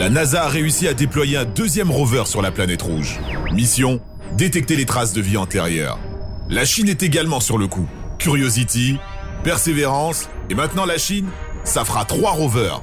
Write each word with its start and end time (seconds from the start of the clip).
La 0.00 0.08
NASA 0.08 0.44
a 0.44 0.48
réussi 0.48 0.88
à 0.88 0.94
déployer 0.94 1.36
un 1.36 1.44
deuxième 1.44 1.90
rover 1.90 2.22
sur 2.24 2.40
la 2.40 2.50
planète 2.50 2.80
rouge. 2.80 3.20
Mission 3.52 4.00
détecter 4.32 4.74
les 4.74 4.86
traces 4.86 5.12
de 5.12 5.20
vie 5.20 5.36
antérieure. 5.36 5.98
La 6.48 6.64
Chine 6.64 6.88
est 6.88 7.02
également 7.02 7.38
sur 7.38 7.58
le 7.58 7.66
coup. 7.66 7.86
Curiosity, 8.18 8.96
Persévérance, 9.44 10.30
et 10.48 10.54
maintenant 10.54 10.86
la 10.86 10.96
Chine, 10.96 11.28
ça 11.64 11.84
fera 11.84 12.06
trois 12.06 12.30
rovers. 12.30 12.80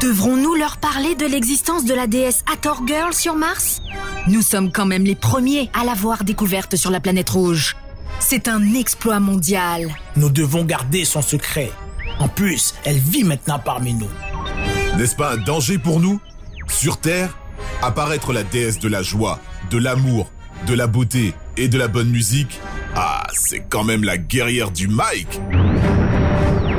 Devrons-nous 0.00 0.54
leur 0.54 0.76
parler 0.76 1.16
de 1.16 1.26
l'existence 1.26 1.84
de 1.86 1.92
la 1.92 2.06
déesse 2.06 2.44
Hathor 2.52 2.82
Girl 2.86 3.12
sur 3.12 3.34
Mars? 3.34 3.80
Nous 4.28 4.42
sommes 4.42 4.70
quand 4.70 4.86
même 4.86 5.02
les 5.02 5.16
premiers 5.16 5.70
à 5.74 5.84
l'avoir 5.84 6.22
découverte 6.22 6.76
sur 6.76 6.92
la 6.92 7.00
planète 7.00 7.30
rouge. 7.30 7.76
C'est 8.20 8.46
un 8.46 8.74
exploit 8.74 9.18
mondial. 9.18 9.92
Nous 10.14 10.30
devons 10.30 10.62
garder 10.62 11.04
son 11.04 11.20
secret. 11.20 11.72
En 12.20 12.28
plus, 12.28 12.74
elle 12.84 12.98
vit 12.98 13.24
maintenant 13.24 13.58
parmi 13.58 13.94
nous. 13.94 14.10
N'est-ce 14.96 15.16
pas 15.16 15.32
un 15.32 15.36
danger 15.38 15.78
pour 15.78 16.00
nous? 16.00 16.20
Sur 16.68 16.98
Terre, 16.98 17.36
apparaître 17.82 18.32
la 18.32 18.42
déesse 18.42 18.78
de 18.78 18.88
la 18.88 19.02
joie, 19.02 19.40
de 19.70 19.78
l'amour, 19.78 20.30
de 20.66 20.74
la 20.74 20.86
beauté 20.86 21.34
et 21.56 21.68
de 21.68 21.78
la 21.78 21.88
bonne 21.88 22.10
musique, 22.10 22.60
ah, 22.94 23.26
c'est 23.32 23.64
quand 23.68 23.84
même 23.84 24.04
la 24.04 24.18
guerrière 24.18 24.70
du 24.70 24.86
Mike 24.86 25.40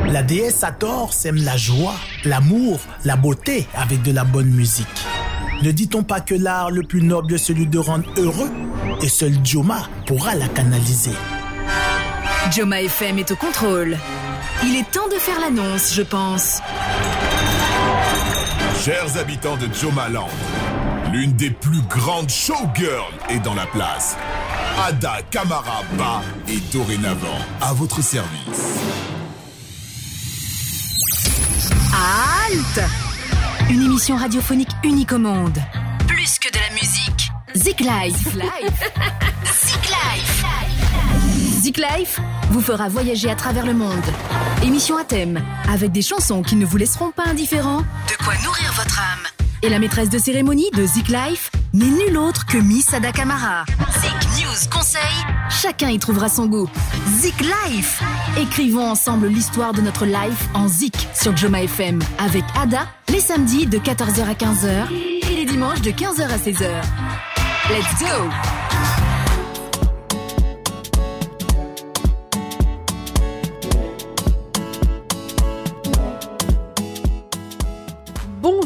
La 0.10 0.22
déesse 0.22 0.64
Hathor 0.64 1.12
sème 1.12 1.38
la 1.38 1.58
joie, 1.58 1.96
l'amour, 2.24 2.80
la 3.04 3.16
beauté 3.16 3.68
avec 3.74 4.04
de 4.04 4.12
la 4.12 4.24
bonne 4.24 4.50
musique. 4.50 4.88
Ne 5.64 5.72
dit-on 5.72 6.04
pas 6.04 6.22
que 6.22 6.36
l'art 6.36 6.70
le 6.70 6.84
plus 6.84 7.02
noble 7.02 7.34
est 7.34 7.38
celui 7.40 7.66
de 7.68 7.80
rendre 7.80 8.08
heureux 8.18 8.52
Et 9.02 9.10
seul 9.10 9.34
Joma 9.44 9.90
pourra 10.06 10.36
la 10.36 10.48
canaliser? 10.48 11.14
Joma 12.56 12.82
FM 12.82 13.20
est 13.20 13.32
au 13.32 13.36
contrôle. 13.36 13.98
Il 14.64 14.76
est 14.76 14.90
temps 14.92 15.08
de 15.08 15.16
faire 15.16 15.40
l'annonce, 15.40 15.94
je 15.96 16.04
pense. 16.04 16.60
Chers 18.84 19.16
habitants 19.16 19.56
de 19.56 19.74
Jomaland, 19.74 20.28
l'une 21.14 21.32
des 21.38 21.52
plus 21.52 21.82
grandes 21.84 22.30
showgirls 22.30 23.14
est 23.30 23.40
dans 23.40 23.54
la 23.54 23.66
place. 23.66 24.18
Ada 24.86 25.22
Kamara 25.32 25.84
Ba 25.98 26.22
est 26.50 26.74
dorénavant 26.74 27.40
à 27.62 27.72
votre 27.72 28.04
service. 28.04 28.82
Halte 31.94 32.90
Une 33.70 33.84
émission 33.84 34.18
radiophonique 34.18 34.72
unique 34.84 35.14
au 35.14 35.20
monde. 35.20 35.60
Plus 36.06 36.38
que 36.38 36.52
de 36.52 36.58
la 36.58 36.74
musique. 36.74 37.32
Zik 37.56 37.80
Life. 37.80 38.36
Zik 39.46 39.88
Life. 39.88 40.46
Zik 41.62 41.78
Life 41.78 42.20
vous 42.50 42.62
fera 42.62 42.88
voyager 42.90 43.30
à 43.30 43.36
travers 43.36 43.66
le 43.66 43.74
monde. 43.74 44.04
Émission 44.64 44.98
à 44.98 45.04
thème, 45.04 45.42
avec 45.70 45.92
des 45.92 46.02
chansons 46.02 46.42
qui 46.42 46.56
ne 46.56 46.66
vous 46.66 46.78
laisseront 46.78 47.12
pas 47.12 47.24
indifférents. 47.28 47.82
De 48.10 48.24
quoi 48.24 48.34
nourrir 48.44 48.72
votre 48.74 49.00
âme. 49.00 49.28
Et 49.62 49.70
la 49.70 49.80
maîtresse 49.80 50.10
de 50.10 50.18
cérémonie 50.18 50.70
de 50.72 50.86
Zik 50.86 51.08
Life 51.08 51.50
n'est 51.74 51.86
nulle 51.86 52.18
autre 52.18 52.46
que 52.46 52.58
Miss 52.58 52.94
Ada 52.94 53.12
Kamara. 53.12 53.66
Zik 54.02 54.44
News 54.44 54.70
Conseil, 54.70 55.02
chacun 55.50 55.90
y 55.90 56.00
trouvera 56.00 56.30
son 56.30 56.48
goût. 56.48 56.70
Zik 57.08 57.40
Life 57.40 58.02
Écrivons 58.38 58.90
ensemble 58.90 59.28
l'histoire 59.28 59.74
de 59.74 59.82
notre 59.82 60.06
life 60.06 60.48
en 60.54 60.68
Zik 60.68 61.08
sur 61.14 61.36
Joma 61.38 61.64
FM 61.64 62.00
avec 62.20 62.44
Ada 62.60 62.88
les 63.10 63.20
samedis 63.20 63.68
de 63.68 63.78
14h 63.78 64.24
à 64.24 64.34
15h 64.34 64.92
et 64.92 65.36
les 65.36 65.46
dimanches 65.46 65.82
de 65.82 65.92
15h 65.92 66.24
à 66.24 66.38
16h. 66.38 66.70
Let's 67.70 68.00
go 68.00 68.63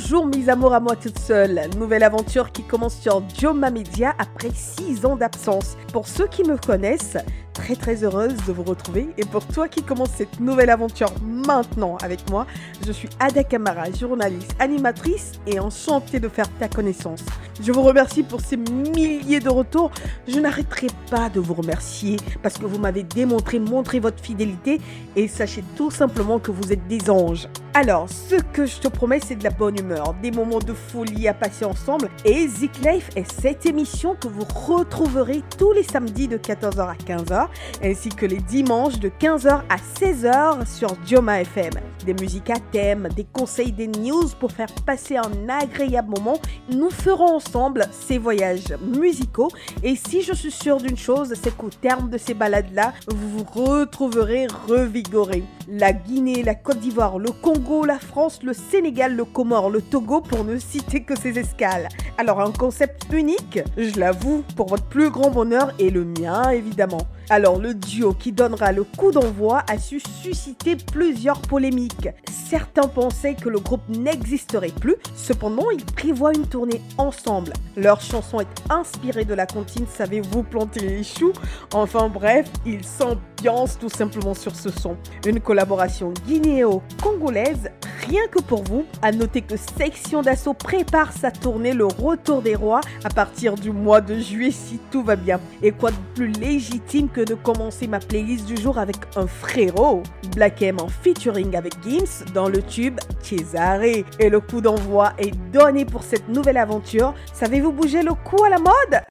Bonjour 0.09 0.25
mes 0.25 0.47
amours 0.47 0.73
à 0.73 0.79
moi 0.79 0.95
toute 0.95 1.19
seule, 1.19 1.69
nouvelle 1.77 2.01
aventure 2.01 2.53
qui 2.53 2.63
commence 2.63 2.97
sur 2.97 3.21
Joma 3.37 3.69
Media 3.71 4.15
après 4.17 4.51
6 4.53 5.05
ans 5.05 5.17
d'absence. 5.17 5.75
Pour 5.91 6.07
ceux 6.07 6.27
qui 6.27 6.43
me 6.43 6.55
connaissent, 6.55 7.17
très 7.57 7.75
très 7.75 8.03
heureuse 8.03 8.37
de 8.47 8.53
vous 8.53 8.63
retrouver 8.63 9.09
et 9.17 9.25
pour 9.25 9.45
toi 9.45 9.67
qui 9.67 9.81
commence 9.81 10.11
cette 10.15 10.39
nouvelle 10.39 10.69
aventure 10.69 11.11
maintenant 11.23 11.97
avec 12.03 12.29
moi, 12.29 12.45
je 12.85 12.91
suis 12.91 13.09
Ada 13.19 13.43
Kamara, 13.43 13.91
journaliste, 13.91 14.55
animatrice 14.59 15.31
et 15.47 15.59
enchantée 15.59 16.19
de 16.19 16.29
faire 16.29 16.47
ta 16.59 16.67
connaissance. 16.67 17.23
Je 17.61 17.71
vous 17.71 17.81
remercie 17.81 18.21
pour 18.21 18.41
ces 18.41 18.57
milliers 18.57 19.39
de 19.39 19.49
retours, 19.49 19.89
je 20.27 20.39
n'arrêterai 20.39 20.87
pas 21.09 21.29
de 21.29 21.39
vous 21.39 21.55
remercier 21.55 22.17
parce 22.43 22.59
que 22.59 22.65
vous 22.67 22.77
m'avez 22.77 23.01
démontré, 23.01 23.57
montré 23.59 23.99
votre 23.99 24.23
fidélité 24.23 24.79
et 25.15 25.27
sachez 25.27 25.63
tout 25.75 25.89
simplement 25.89 26.37
que 26.37 26.51
vous 26.51 26.71
êtes 26.71 26.87
des 26.87 27.09
anges. 27.09 27.47
Alors, 27.73 28.07
ce 28.09 28.35
que 28.53 28.65
je 28.65 28.79
te 28.79 28.87
promets, 28.87 29.19
c'est 29.23 29.35
de 29.35 29.43
la 29.43 29.51
bonne 29.51 29.77
humeur, 29.77 30.15
des 30.23 30.31
moments 30.31 30.57
de 30.57 30.73
folie 30.73 31.27
à 31.27 31.35
passer 31.35 31.63
ensemble. 31.63 32.09
Et 32.25 32.47
Zik 32.47 32.71
Life 32.83 33.11
est 33.15 33.31
cette 33.31 33.67
émission 33.67 34.15
que 34.15 34.27
vous 34.27 34.45
retrouverez 34.45 35.43
tous 35.59 35.73
les 35.73 35.83
samedis 35.83 36.27
de 36.27 36.37
14h 36.37 36.89
à 36.89 36.95
15h, 36.95 37.46
ainsi 37.83 38.09
que 38.09 38.25
les 38.25 38.37
dimanches 38.37 38.99
de 38.99 39.09
15h 39.09 39.61
à 39.69 39.77
16h 39.77 40.65
sur 40.65 40.95
Dioma 41.05 41.41
FM. 41.41 41.73
Des 42.05 42.13
musiques 42.13 42.49
à 42.49 42.59
thème, 42.71 43.09
des 43.15 43.25
conseils, 43.25 43.71
des 43.71 43.87
news 43.87 44.29
pour 44.39 44.51
faire 44.51 44.71
passer 44.85 45.17
un 45.17 45.49
agréable 45.49 46.09
moment. 46.09 46.39
Nous 46.69 46.89
ferons 46.89 47.35
ensemble 47.35 47.87
ces 47.91 48.17
voyages 48.17 48.75
musicaux. 48.81 49.49
Et 49.83 49.95
si 49.95 50.21
je 50.21 50.33
suis 50.33 50.51
sûre 50.51 50.77
d'une 50.77 50.97
chose, 50.97 51.33
c'est 51.41 51.55
qu'au 51.55 51.69
terme 51.69 52.09
de 52.09 52.17
ces 52.17 52.33
balades-là, 52.33 52.93
vous 53.07 53.39
vous 53.39 53.45
retrouverez 53.63 54.47
revigoré. 54.67 55.43
La 55.67 55.91
Guinée, 55.91 56.43
la 56.43 56.55
Côte 56.55 56.79
d'Ivoire, 56.79 57.19
le 57.19 57.31
Congo, 57.31 57.83
la 57.83 57.99
France, 57.99 58.39
le 58.43 58.53
Sénégal, 58.53 59.15
le 59.15 59.25
Comore, 59.25 59.69
le 59.69 59.81
Togo, 59.81 60.21
pour 60.21 60.43
ne 60.43 60.57
citer 60.57 61.03
que 61.03 61.17
ces 61.17 61.37
escales. 61.37 61.89
Alors 62.17 62.41
un 62.41 62.51
concept 62.51 63.05
unique, 63.11 63.59
je 63.77 63.99
l'avoue, 63.99 64.43
pour 64.55 64.67
votre 64.67 64.85
plus 64.85 65.09
grand 65.09 65.29
bonheur 65.29 65.73
et 65.77 65.89
le 65.89 66.05
mien 66.05 66.49
évidemment. 66.49 67.07
Alors 67.37 67.59
le 67.59 67.75
duo 67.75 68.13
qui 68.13 68.31
donnera 68.31 68.71
le 68.71 68.83
coup 68.83 69.11
d'envoi 69.11 69.61
a 69.69 69.77
su 69.77 69.99
susciter 69.99 70.75
plusieurs 70.75 71.39
polémiques. 71.39 72.09
Certains 72.49 72.87
pensaient 72.87 73.35
que 73.35 73.47
le 73.47 73.59
groupe 73.59 73.87
n'existerait 73.89 74.71
plus, 74.71 74.95
cependant 75.15 75.69
ils 75.69 75.85
prévoient 75.85 76.33
une 76.33 76.47
tournée 76.47 76.81
ensemble. 76.97 77.53
Leur 77.75 78.01
chanson 78.01 78.39
est 78.39 78.71
inspirée 78.71 79.23
de 79.23 79.35
la 79.35 79.45
comptine 79.45 79.85
Savez-vous 79.87 80.41
planter 80.41 80.79
les 80.79 81.03
choux? 81.03 81.31
Enfin 81.75 82.09
bref, 82.09 82.49
ils 82.65 82.83
s'ambiancent 82.83 83.77
tout 83.77 83.89
simplement 83.89 84.33
sur 84.33 84.55
ce 84.55 84.71
son. 84.71 84.97
Une 85.23 85.39
collaboration 85.39 86.15
guinéo-congolaise 86.25 87.69
rien 88.07 88.27
que 88.27 88.39
pour 88.41 88.63
vous. 88.63 88.85
À 89.01 89.11
noter 89.11 89.41
que 89.41 89.55
Section 89.77 90.21
d'Assaut 90.21 90.53
prépare 90.53 91.11
sa 91.11 91.31
tournée 91.31 91.73
Le 91.73 91.85
Retour 91.85 92.41
des 92.41 92.55
Rois 92.55 92.81
à 93.03 93.09
partir 93.09 93.55
du 93.55 93.71
mois 93.71 94.01
de 94.01 94.17
juillet 94.17 94.51
si 94.51 94.79
tout 94.91 95.03
va 95.03 95.15
bien. 95.15 95.39
Et 95.61 95.71
quoi 95.71 95.91
de 95.91 95.97
plus 96.15 96.31
légitime 96.31 97.09
que 97.09 97.21
de 97.27 97.35
commencer 97.35 97.87
ma 97.87 97.99
playlist 97.99 98.45
du 98.45 98.57
jour 98.57 98.77
avec 98.77 98.95
un 99.15 99.27
frérot 99.27 100.03
Black 100.35 100.61
M 100.61 100.77
en 100.79 100.87
featuring 100.87 101.55
avec 101.55 101.73
Gims 101.83 102.25
dans 102.33 102.47
le 102.47 102.61
tube 102.61 102.99
Cesare. 103.21 103.83
Et 103.83 104.29
le 104.29 104.39
coup 104.39 104.61
d'envoi 104.61 105.13
est 105.17 105.35
donné 105.51 105.85
pour 105.85 106.03
cette 106.03 106.27
nouvelle 106.29 106.57
aventure. 106.57 107.13
Savez-vous 107.33 107.71
bouger 107.71 108.01
le 108.01 108.13
cou 108.13 108.43
à 108.43 108.49
la 108.49 108.57
mode? 108.57 109.01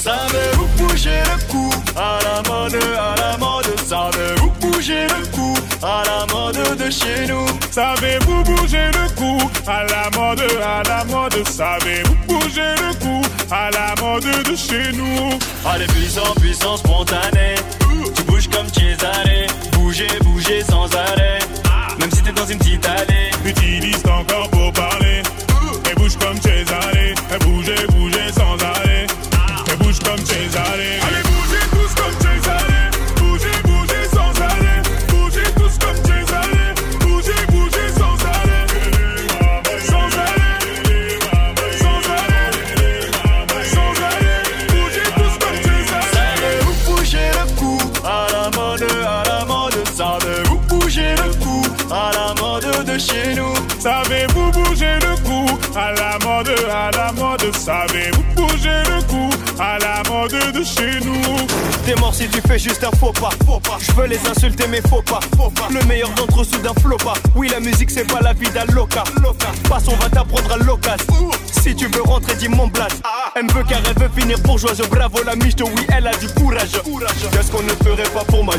Savez-vous 0.00 0.66
bouger 0.78 1.20
le 1.24 1.50
cou 1.50 1.70
à 1.96 2.18
la 2.22 2.42
mode, 2.48 2.76
à 2.98 3.14
la 3.16 3.36
mode? 3.38 3.78
Savez-vous 3.86 4.50
bouger 4.60 5.06
le 5.06 5.26
cou 5.34 5.54
à 5.82 6.02
la 6.06 6.26
mode 6.32 6.78
de 6.78 6.90
chez 6.90 7.26
nous? 7.28 7.49
Savez-vous 7.70 8.42
bouger 8.42 8.90
le 8.92 9.14
cou 9.14 9.38
à 9.66 9.84
la 9.84 10.10
mode, 10.18 10.42
à 10.60 10.82
la 10.88 11.04
mode 11.04 11.46
Savez-vous 11.48 12.16
bouger 12.26 12.74
le 12.82 12.92
cou 12.98 13.22
à 13.50 13.70
la 13.70 13.94
mode 14.02 14.24
de 14.24 14.56
chez 14.56 14.92
nous? 14.92 15.38
Allez 15.64 15.86
puissant, 15.86 16.34
puissant, 16.40 16.76
spontané 16.76 17.54
Tu 18.16 18.22
bouges 18.24 18.48
comme 18.48 18.66
Cesare 18.68 19.46
Bouger, 19.72 20.08
bouger 20.22 20.64
sans 20.64 20.92
arrêt 20.96 21.38
Même 22.00 22.10
si 22.10 22.22
t'es 22.22 22.32
dans 22.32 22.46
une 22.46 22.58
petite 22.58 22.86
allée. 22.86 23.30
Utilise 23.44 24.02
ton 24.02 24.24
corps 24.24 24.50
pour 24.50 24.72
parler 24.72 25.09
à 61.90 62.09
si 62.20 62.28
tu 62.28 62.40
fais 62.46 62.58
juste 62.58 62.84
un 62.84 62.90
faux 62.98 63.12
pas. 63.12 63.30
Je 63.78 63.92
veux 63.92 64.06
les 64.06 64.20
insulter 64.28 64.64
mais 64.68 64.82
faut 64.88 65.00
pas. 65.02 65.20
Le 65.70 65.82
meilleur 65.86 66.10
d'entre 66.10 66.42
eux 66.42 66.72
flot 66.80 66.98
pas. 66.98 67.14
Oui 67.34 67.48
la 67.48 67.60
musique 67.60 67.90
c'est 67.90 68.06
pas 68.06 68.20
la 68.20 68.34
vie 68.34 68.50
d'un 68.50 68.66
loca. 68.74 69.04
Passe 69.68 69.88
on 69.88 69.96
va 69.96 70.10
t'apprendre 70.10 70.52
à 70.52 70.58
l'occasion. 70.58 71.30
Si 71.62 71.74
tu 71.74 71.86
veux 71.86 72.02
rentrer 72.02 72.34
dis 72.34 72.48
mon 72.48 72.66
blast. 72.66 73.02
Elle 73.36 73.44
me 73.44 73.52
veut 73.52 73.64
car 73.64 73.80
elle 73.88 74.02
veut 74.02 74.10
finir 74.14 74.38
bourgeoise. 74.40 74.82
Bravo 74.90 75.22
la 75.24 75.34
miche 75.36 75.54
oui 75.60 75.86
elle 75.96 76.06
a 76.08 76.14
du 76.16 76.28
courage. 76.28 76.72
Qu'est-ce 77.32 77.50
qu'on 77.50 77.62
ne 77.62 77.70
ferait 77.70 78.10
pas 78.10 78.24
pour 78.24 78.44
ma 78.44 78.52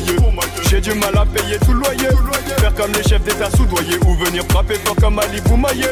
J'ai 0.69 0.81
du 0.81 0.93
mal 0.95 1.15
à 1.15 1.25
payer 1.25 1.57
tout 1.59 1.73
loyer. 1.73 2.09
Faire 2.57 2.73
comme 2.73 2.91
les 2.93 3.03
chefs 3.03 3.23
d'état 3.23 3.49
soudoyés 3.55 3.97
ou 4.07 4.15
venir 4.15 4.43
frapper 4.49 4.75
fort 4.85 4.95
comme 4.95 5.19
Ali 5.19 5.39
Boumaillé. 5.41 5.85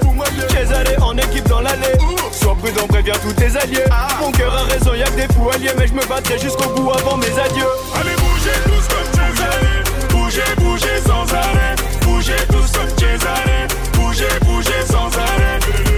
Césaré 0.49 0.97
en 1.01 1.15
équipe 1.17 1.47
dans 1.47 1.61
l'allée. 1.61 1.97
Sois 2.31 2.55
prudent, 2.55 2.87
préviens 2.87 3.15
tous 3.21 3.33
tes 3.33 3.57
alliés. 3.57 3.83
Mon 4.21 4.31
cœur 4.31 4.53
a 4.53 4.63
raison, 4.63 4.93
y'a 4.93 5.05
que 5.05 5.15
des 5.15 5.33
fous 5.33 5.49
alliés, 5.53 5.71
mais 5.77 5.87
je 5.87 5.93
me 5.93 6.05
battrai 6.07 6.37
jusqu'au 6.39 6.69
bout 6.69 6.91
avant 6.91 7.17
mes 7.17 7.39
adieux. 7.39 7.58
Allez, 7.95 8.15
bougez 8.15 8.59
tous 8.65 8.87
comme 8.87 9.09
Césaré. 9.13 9.83
Bougez, 10.09 10.55
bougez 10.57 11.01
sans 11.05 11.33
arrêt. 11.33 11.75
Bougez 12.01 12.33
tous 12.49 12.71
comme 12.71 12.89
Césaré. 12.97 13.67
Bougez, 13.93 14.39
bougez 14.45 14.85
sans 14.87 15.07
arrêt. 15.17 15.88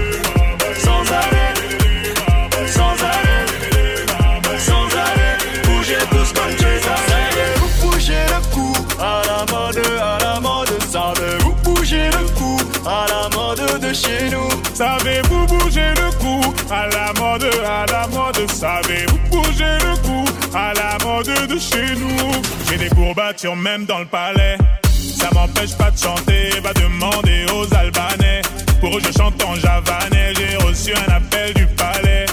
Chez 21.62 21.96
nous. 21.96 22.42
J'ai 22.70 22.78
des 22.78 22.90
courbatures 22.90 23.56
même 23.56 23.86
dans 23.86 24.00
le 24.00 24.06
palais. 24.06 24.58
Ça 24.92 25.30
m'empêche 25.34 25.76
pas 25.78 25.92
de 25.92 25.98
chanter, 25.98 26.50
va 26.62 26.74
demander 26.74 27.46
aux 27.54 27.74
Albanais. 27.76 28.42
Pour 28.80 28.98
eux 28.98 29.02
je 29.06 29.12
chante 29.18 29.42
en 29.44 29.56
javanais, 29.56 30.34
j'ai 30.36 30.58
reçu 30.66 30.94
un 30.94 31.14
appel 31.14 31.54
du 31.54 31.66
palais. 31.68 32.26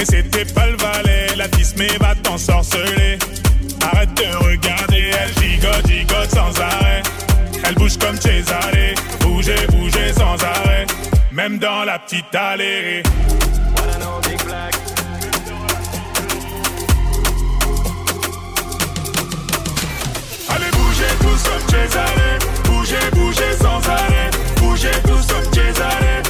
Et 0.00 0.04
c'était 0.04 0.44
pas 0.44 0.66
le 0.66 0.76
valet, 0.76 1.26
la 1.36 1.46
mais 1.76 1.96
va 2.00 2.14
t'ensorceler 2.14 3.18
Arrête 3.82 4.14
de 4.14 4.36
regarder, 4.44 5.10
elle 5.20 5.42
gigote, 5.42 5.86
gigote 5.86 6.30
sans 6.30 6.60
arrêt. 6.60 7.02
Elle 7.64 7.74
bouge 7.74 7.96
comme 7.98 8.16
Cesare, 8.16 8.94
bougez, 9.20 9.66
bougez 9.68 10.12
sans 10.12 10.42
arrêt, 10.44 10.86
même 11.32 11.58
dans 11.58 11.84
la 11.84 11.98
petite 11.98 12.34
allée. 12.34 13.02
Cesare, 21.70 22.38
bougez, 22.64 23.10
bougez 23.12 23.52
sans 23.60 23.78
arrêt, 23.88 24.30
bougez 24.56 24.90
tous 25.04 25.24
comme 25.32 25.52
Cesare, 25.54 26.22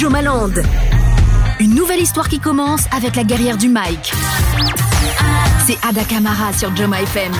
À 0.00 0.02
Jomaland. 0.02 0.54
Une 1.58 1.74
nouvelle 1.74 2.00
histoire 2.00 2.26
qui 2.26 2.38
commence 2.38 2.86
avec 2.90 3.16
la 3.16 3.24
guerrière 3.24 3.58
du 3.58 3.68
Mike. 3.68 4.12
C'est 5.66 5.76
Ada 5.86 6.04
Kamara 6.04 6.54
sur 6.54 6.74
Joma 6.74 7.02
FM. 7.02 7.32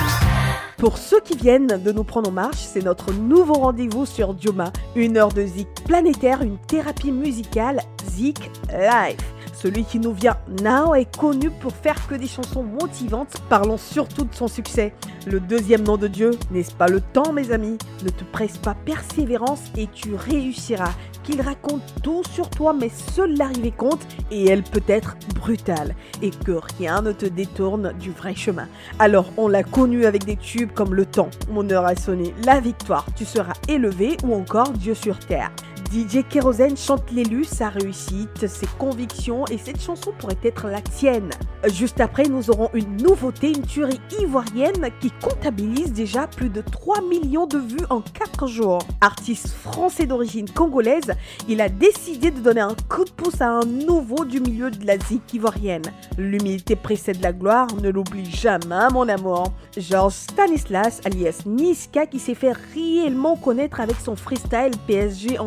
Pour 0.77 0.99
ceux 0.99 1.19
qui 1.21 1.35
viennent 1.35 1.81
de 1.83 1.91
nous 1.91 2.03
prendre 2.03 2.29
en 2.29 2.33
marche, 2.33 2.59
c'est 2.59 2.83
notre 2.83 3.13
nouveau 3.13 3.53
rendez-vous 3.53 4.05
sur 4.05 4.35
Dioma. 4.35 4.71
Une 4.95 5.17
heure 5.17 5.31
de 5.31 5.43
Zik 5.43 5.69
planétaire, 5.85 6.43
une 6.43 6.59
thérapie 6.59 7.11
musicale 7.11 7.81
Zik 8.11 8.51
Life. 8.69 9.25
Celui 9.53 9.83
qui 9.83 9.99
nous 9.99 10.13
vient 10.13 10.37
now 10.63 10.95
est 10.95 11.15
connu 11.15 11.51
pour 11.51 11.71
faire 11.71 12.07
que 12.07 12.15
des 12.15 12.27
chansons 12.27 12.63
motivantes, 12.63 13.41
parlant 13.47 13.77
surtout 13.77 14.25
de 14.25 14.33
son 14.33 14.47
succès. 14.47 14.93
Le 15.27 15.39
deuxième 15.39 15.83
nom 15.83 15.97
de 15.97 16.07
Dieu, 16.07 16.31
n'est-ce 16.49 16.73
pas 16.73 16.87
le 16.87 16.99
temps 16.99 17.31
mes 17.31 17.51
amis? 17.51 17.77
Ne 18.03 18.09
te 18.09 18.23
presse 18.23 18.57
pas 18.57 18.73
persévérance 18.73 19.61
et 19.77 19.87
tu 19.93 20.15
réussiras. 20.15 20.93
Qu'il 21.23 21.41
raconte 21.41 21.83
tout 22.03 22.23
sur 22.29 22.49
toi 22.49 22.73
mais 22.73 22.89
seule 22.89 23.35
l'arrivée 23.37 23.71
compte 23.71 24.01
et 24.31 24.47
elle 24.49 24.63
peut 24.63 24.83
être 24.87 25.15
brutale 25.35 25.95
et 26.21 26.31
que 26.31 26.59
rien 26.77 27.01
ne 27.01 27.11
te 27.11 27.25
détourne 27.25 27.93
du 27.99 28.11
vrai 28.11 28.35
chemin. 28.35 28.67
Alors 28.99 29.31
on 29.37 29.47
l'a 29.47 29.63
connu 29.63 30.05
avec 30.05 30.25
des 30.25 30.37
tubes 30.37 30.71
comme 30.71 30.93
Le 30.93 31.05
Temps, 31.05 31.29
Mon 31.49 31.69
heure 31.69 31.85
a 31.85 31.95
sonné, 31.95 32.33
La 32.43 32.59
Victoire, 32.59 33.05
Tu 33.15 33.25
seras 33.25 33.53
élevé 33.67 34.17
ou 34.23 34.33
encore 34.33 34.71
Dieu 34.71 34.93
sur 34.93 35.19
terre. 35.19 35.51
DJ 35.91 36.23
Kérosène 36.29 36.77
chante 36.77 37.11
l'élu, 37.11 37.43
sa 37.43 37.67
réussite, 37.67 38.47
ses 38.47 38.67
convictions 38.77 39.43
et 39.47 39.57
cette 39.57 39.81
chanson 39.81 40.13
pourrait 40.17 40.37
être 40.41 40.67
la 40.67 40.79
tienne. 40.79 41.31
Juste 41.67 41.99
après, 41.99 42.23
nous 42.23 42.49
aurons 42.49 42.69
une 42.73 42.95
nouveauté, 42.95 43.49
une 43.49 43.63
tuerie 43.63 43.99
ivoirienne 44.21 44.89
qui 45.01 45.11
comptabilise 45.11 45.91
déjà 45.91 46.27
plus 46.27 46.49
de 46.49 46.61
3 46.61 47.01
millions 47.01 47.45
de 47.45 47.57
vues 47.57 47.85
en 47.89 47.99
4 47.99 48.47
jours. 48.47 48.79
Artiste 49.01 49.49
français 49.49 50.05
d'origine 50.05 50.49
congolaise, 50.49 51.11
il 51.49 51.59
a 51.59 51.67
décidé 51.67 52.31
de 52.31 52.39
donner 52.39 52.61
un 52.61 52.75
coup 52.87 53.03
de 53.03 53.11
pouce 53.11 53.41
à 53.41 53.49
un 53.49 53.65
nouveau 53.65 54.23
du 54.23 54.39
milieu 54.39 54.71
de 54.71 54.87
la 54.87 54.95
ivoirienne. 55.33 55.83
L'humilité 56.17 56.77
précède 56.77 57.21
la 57.21 57.33
gloire, 57.33 57.67
ne 57.81 57.89
l'oublie 57.89 58.31
jamais 58.31 58.87
mon 58.93 59.09
amour. 59.09 59.51
Georges 59.75 60.13
Stanislas 60.13 61.01
alias 61.03 61.41
Niska 61.45 62.05
qui 62.05 62.19
s'est 62.19 62.33
fait 62.33 62.53
réellement 62.73 63.35
connaître 63.35 63.81
avec 63.81 63.97
son 63.97 64.15
freestyle 64.15 64.71
PSG 64.87 65.37
en 65.37 65.45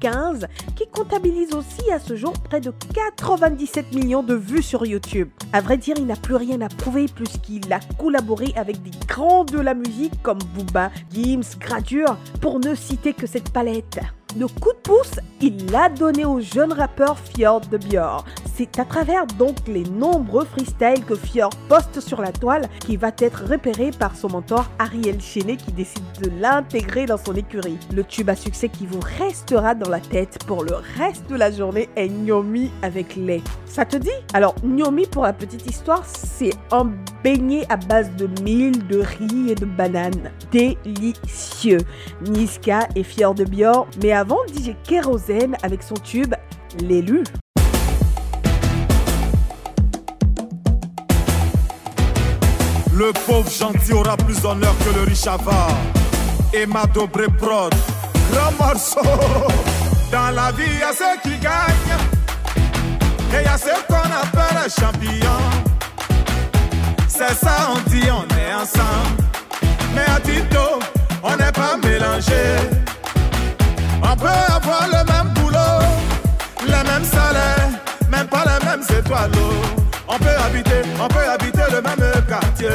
2015 0.00 0.46
qui 0.76 0.86
comptabilise 0.88 1.54
aussi 1.54 1.90
à 1.90 1.98
ce 1.98 2.16
jour 2.16 2.32
près 2.32 2.60
de 2.60 2.72
97 2.94 3.94
millions 3.94 4.22
de 4.22 4.34
vues 4.34 4.62
sur 4.62 4.86
YouTube. 4.86 5.28
À 5.52 5.60
vrai 5.60 5.76
dire, 5.76 5.96
il 5.98 6.06
n'a 6.06 6.16
plus 6.16 6.36
rien 6.36 6.60
à 6.60 6.68
prouver 6.68 7.06
puisqu'il 7.06 7.72
a 7.72 7.80
collaboré 7.98 8.52
avec 8.56 8.82
des 8.82 8.90
grands 9.06 9.44
de 9.44 9.58
la 9.58 9.74
musique 9.74 10.22
comme 10.22 10.38
Booba, 10.54 10.90
Gims, 11.12 11.58
Gradure, 11.58 12.16
pour 12.40 12.58
ne 12.60 12.74
citer 12.74 13.12
que 13.12 13.26
cette 13.26 13.50
palette. 13.50 14.00
Le 14.38 14.46
coup 14.46 14.72
de 14.72 14.78
pouce, 14.82 15.20
il 15.42 15.70
l'a 15.70 15.90
donné 15.90 16.24
au 16.24 16.40
jeune 16.40 16.72
rappeur 16.72 17.18
Fjord 17.18 17.60
de 17.70 17.76
Bior. 17.76 18.24
C'est 18.54 18.78
à 18.78 18.84
travers 18.84 19.26
donc 19.26 19.56
les 19.66 19.84
nombreux 19.84 20.44
freestyles 20.44 21.04
que 21.06 21.14
Fjord 21.14 21.50
poste 21.68 22.00
sur 22.00 22.20
la 22.20 22.32
toile 22.32 22.68
qui 22.80 22.96
va 22.96 23.10
être 23.18 23.44
repéré 23.46 23.90
par 23.90 24.16
son 24.16 24.28
mentor 24.28 24.70
Ariel 24.78 25.20
Chenet 25.20 25.56
qui 25.56 25.72
décide 25.72 26.04
de 26.22 26.30
l'intégrer 26.40 27.04
dans 27.04 27.18
son 27.18 27.34
écurie. 27.34 27.78
Le 27.94 28.04
tube 28.04 28.30
à 28.30 28.36
succès 28.36 28.68
qui 28.68 28.86
vous 28.86 29.00
restera 29.18 29.74
dans 29.74 29.90
la 29.90 30.00
tête 30.00 30.38
pour 30.46 30.64
le 30.64 30.76
reste 30.98 31.28
de 31.28 31.36
la 31.36 31.50
journée 31.50 31.90
est 31.96 32.08
Nyomi 32.08 32.70
avec 32.82 33.16
lait. 33.16 33.42
Ça 33.66 33.84
te 33.84 33.96
dit? 33.96 34.10
Alors 34.32 34.54
Nyomi 34.62 35.06
pour 35.06 35.24
la 35.24 35.32
petite 35.32 35.66
histoire, 35.66 36.04
c'est 36.06 36.52
un 36.70 36.90
beignet 37.22 37.66
à 37.70 37.76
base 37.76 38.10
de 38.16 38.28
mil, 38.42 38.86
de 38.86 39.00
riz 39.00 39.50
et 39.50 39.54
de 39.54 39.66
bananes. 39.66 40.30
Délicieux. 40.50 41.80
Niska 42.22 42.88
et 42.94 43.02
Fjord 43.02 43.34
de 43.34 43.44
Bior, 43.44 43.86
mais 44.02 44.12
avant 44.22 44.46
DJ 44.46 44.76
Kérosène 44.84 45.56
avec 45.64 45.82
son 45.82 45.94
tube 45.94 46.32
L'élu. 46.78 47.24
Le 52.94 53.12
pauvre 53.26 53.50
gentil 53.50 53.92
aura 53.92 54.16
plus 54.16 54.40
d'honneur 54.40 54.76
que 54.78 54.94
le 54.96 55.02
riche 55.06 55.26
avare. 55.26 55.76
Et 56.54 56.66
ma 56.66 56.86
dobré 56.86 57.26
prod, 57.36 57.74
grand 58.30 58.52
morceau. 58.64 59.00
Dans 60.12 60.30
la 60.36 60.52
vie, 60.52 60.70
y 60.78 60.82
a 60.84 60.92
ceux 60.92 61.18
qui 61.24 61.36
gagnent. 61.38 61.98
Et 63.34 63.44
y 63.44 63.48
a 63.48 63.58
ceux 63.58 63.82
qu'on 63.88 64.08
appelle 64.22 64.56
les 64.62 64.70
champions. 64.70 65.50
C'est 67.08 67.34
ça, 67.34 67.70
on 67.74 67.90
dit, 67.90 68.08
on 68.08 68.22
est 68.36 68.54
ensemble. 68.54 69.24
Mais 69.96 70.06
à 70.14 70.20
Tito, 70.20 70.78
on 71.24 71.36
n'est 71.36 71.50
pas 71.50 71.76
mélangés. 71.82 72.91
On 74.22 74.24
peut 74.24 74.54
avoir 74.54 74.86
le 74.86 75.02
même 75.12 75.34
boulot, 75.34 75.82
les 76.64 76.70
mêmes 76.90 77.04
salaires, 77.04 77.70
même 78.08 78.28
pas 78.28 78.44
les 78.44 78.64
mêmes 78.64 78.82
étoiles. 78.96 79.32
On 80.06 80.16
peut 80.16 80.36
habiter, 80.46 80.82
on 81.02 81.08
peut 81.08 81.28
habiter 81.28 81.62
le 81.72 81.82
même 81.82 82.24
quartier. 82.28 82.68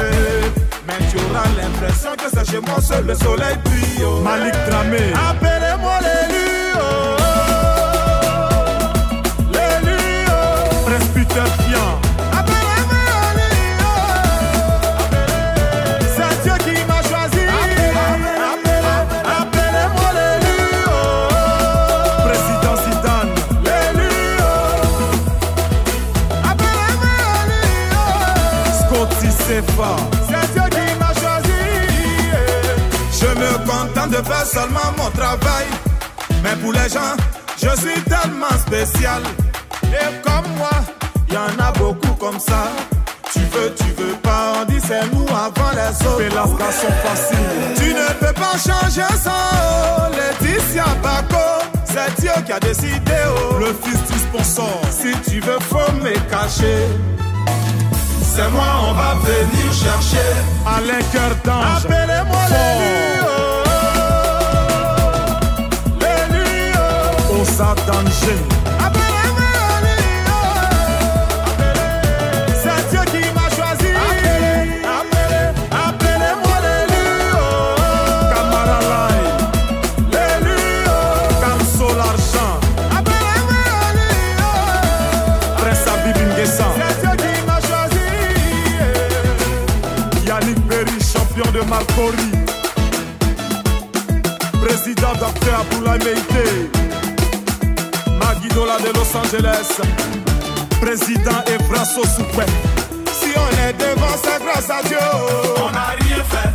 Mais 0.86 0.98
tu 1.10 1.16
auras 1.16 1.48
l'impression 1.56 2.10
que 2.16 2.28
c'est 2.30 2.50
chez 2.50 2.60
moi 2.60 2.78
seul 2.82 3.06
le 3.06 3.14
soleil 3.14 3.56
brille. 3.64 4.04
oh. 4.04 4.20
Malik 4.20 4.52
Dramé. 4.68 4.98
Appelez-moi 5.30 5.98
l'élu. 6.02 6.74
oh. 6.76 7.16
L'élu. 9.50 10.26
oh. 10.28 10.84
Prince 10.84 11.08
Peter 11.14 11.48
C'est 29.60 30.52
Dieu 30.52 30.62
qui 30.70 30.98
m'a 31.00 31.12
choisi. 31.14 31.50
Je 33.20 33.26
me 33.26 33.58
contente 33.66 34.10
de 34.10 34.22
faire 34.24 34.46
seulement 34.46 34.92
mon 34.96 35.10
travail. 35.10 35.66
Mais 36.44 36.54
pour 36.62 36.72
les 36.72 36.88
gens, 36.88 37.16
je 37.56 37.68
suis 37.80 38.00
tellement 38.02 38.56
spécial. 38.64 39.20
Et 39.82 40.22
comme 40.22 40.48
moi, 40.56 40.70
y 41.32 41.36
en 41.36 41.58
a 41.60 41.72
beaucoup 41.72 42.14
comme 42.20 42.38
ça. 42.38 42.70
Tu 43.32 43.40
veux, 43.40 43.74
tu 43.74 43.84
veux 44.00 44.14
pas, 44.22 44.52
on 44.60 44.64
dit 44.64 44.80
c'est 44.86 45.12
nous 45.12 45.26
avant 45.28 45.72
les 45.72 46.06
autres. 46.06 46.18
Fais 46.18 46.28
la 46.28 46.46
station 46.46 46.94
facile. 47.02 47.38
Tu 47.76 47.94
ne 47.94 48.08
peux 48.20 48.34
pas 48.34 48.52
changer 48.52 49.02
ça, 49.20 49.32
oh. 49.54 50.14
Laetitia 50.14 50.84
Bako. 51.02 51.66
C'est 51.84 52.20
Dieu 52.20 52.30
qui 52.46 52.52
a 52.52 52.60
décidé, 52.60 53.12
oh. 53.26 53.58
Le 53.58 53.76
fils 53.82 54.00
du 54.08 54.18
sponsor. 54.20 54.80
Si 54.90 55.10
tu 55.28 55.40
veux, 55.40 55.58
faut 55.68 55.92
me 55.94 56.12
cacher. 56.30 56.86
C'est 58.40 58.50
moi, 58.50 58.66
on 58.88 58.92
va 58.92 59.14
venir 59.14 59.72
chercher. 59.72 60.30
Alain 60.64 61.02
Cœur 61.10 61.34
d'Ange. 61.44 61.84
Appelez-moi 61.84 62.44
l'élu. 62.54 63.26
oh. 63.26 63.64
L'élu. 65.98 66.72
Osa 67.40 67.74
Danger. 67.88 68.38
Dr. 95.58 95.66
Aboulaye 95.66 95.98
Meïté. 96.04 96.70
Maguidola 98.20 98.78
de 98.78 98.92
Los 98.94 99.16
Angeles. 99.16 99.80
Président 100.80 101.42
Evrasso 101.46 102.02
Soupé. 102.04 102.46
Si 103.12 103.30
on 103.36 103.66
est 103.66 103.72
devant, 103.72 104.16
c'est 104.22 104.42
grâce 104.44 104.70
à 104.70 104.82
Dieu. 104.86 104.98
On 105.56 105.70
n'a 105.70 105.96
rien 106.00 106.22
fait. 106.30 106.50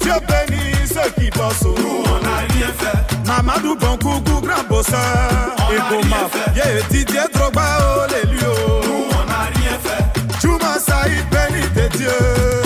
Dieu 0.00 0.12
bénit 0.28 0.86
ceux 0.86 1.10
qui 1.20 1.30
bossent. 1.30 1.62
Nous, 1.64 2.04
on 2.06 2.20
n'a 2.22 2.38
rien 2.54 2.70
fait. 2.78 3.26
Mamadou 3.26 3.74
Bonkoukou, 3.76 4.40
grand 4.40 4.64
bosseur. 4.68 5.56
Et 5.72 5.78
Goma. 5.90 6.28
Yeah, 6.54 6.82
Didier 6.90 7.20
Drogba, 7.32 7.62
oh, 7.80 8.06
l'élu. 8.10 8.38
Nous, 8.38 9.06
on 9.10 9.24
n'a 9.26 9.50
rien 9.54 9.78
fait. 9.82 10.04
Juma 10.40 10.78
Saïd, 10.78 11.24
béni 11.30 11.62
de 11.74 11.96
Dieu. 11.96 12.08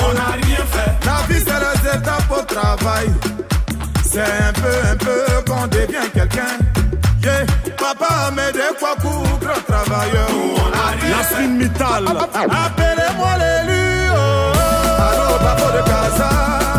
On 0.08 0.12
n'a 0.14 0.32
rien 0.32 0.64
fait. 0.70 1.06
La 1.06 1.22
vie, 1.26 1.42
c'est 1.46 1.60
les 1.60 1.98
étapes 1.98 2.30
au 2.30 2.42
travail. 2.42 3.08
C'est 4.18 4.24
un 4.24 4.52
peu, 4.52 4.68
un 4.90 4.96
peu 4.96 5.26
qu'on 5.46 5.66
devient 5.68 6.10
quelqu'un. 6.12 6.58
Yeah. 7.22 7.46
Papa 7.76 8.32
m'aide 8.34 8.60
quoi 8.80 8.96
pour 8.96 9.22
grand 9.38 9.62
travailleur. 9.64 10.28
Yasmine 11.08 11.56
Mittal. 11.58 12.04
Appelez-moi 12.08 13.36
l'élu. 13.38 14.10
Oh. 14.10 14.52
Allô, 14.98 15.38
papa 15.38 15.70
de 15.76 15.82
Casa. 15.88 16.77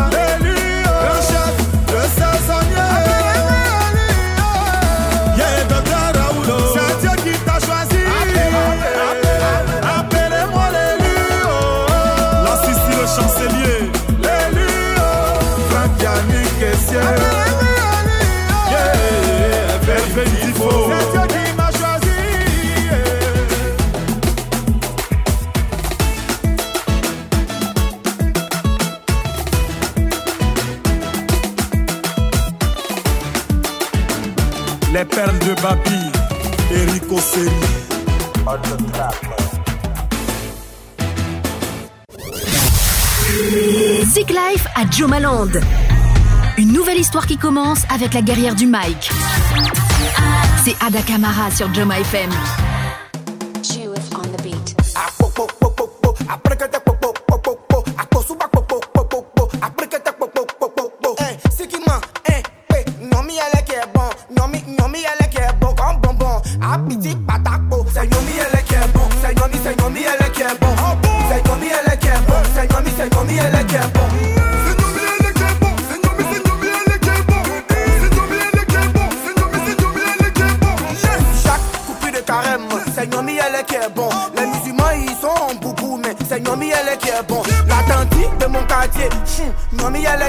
Life 44.60 44.66
à 44.74 44.90
Jomaland. 44.90 45.48
Une 46.58 46.72
nouvelle 46.72 46.98
histoire 46.98 47.26
qui 47.26 47.36
commence 47.38 47.84
avec 47.94 48.12
la 48.14 48.22
guerrière 48.22 48.54
du 48.54 48.66
Mike. 48.66 49.08
C'est 50.64 50.76
Ada 50.84 51.02
Kamara 51.02 51.50
sur 51.50 51.72
Joma 51.72 52.00
FM. 52.00 52.30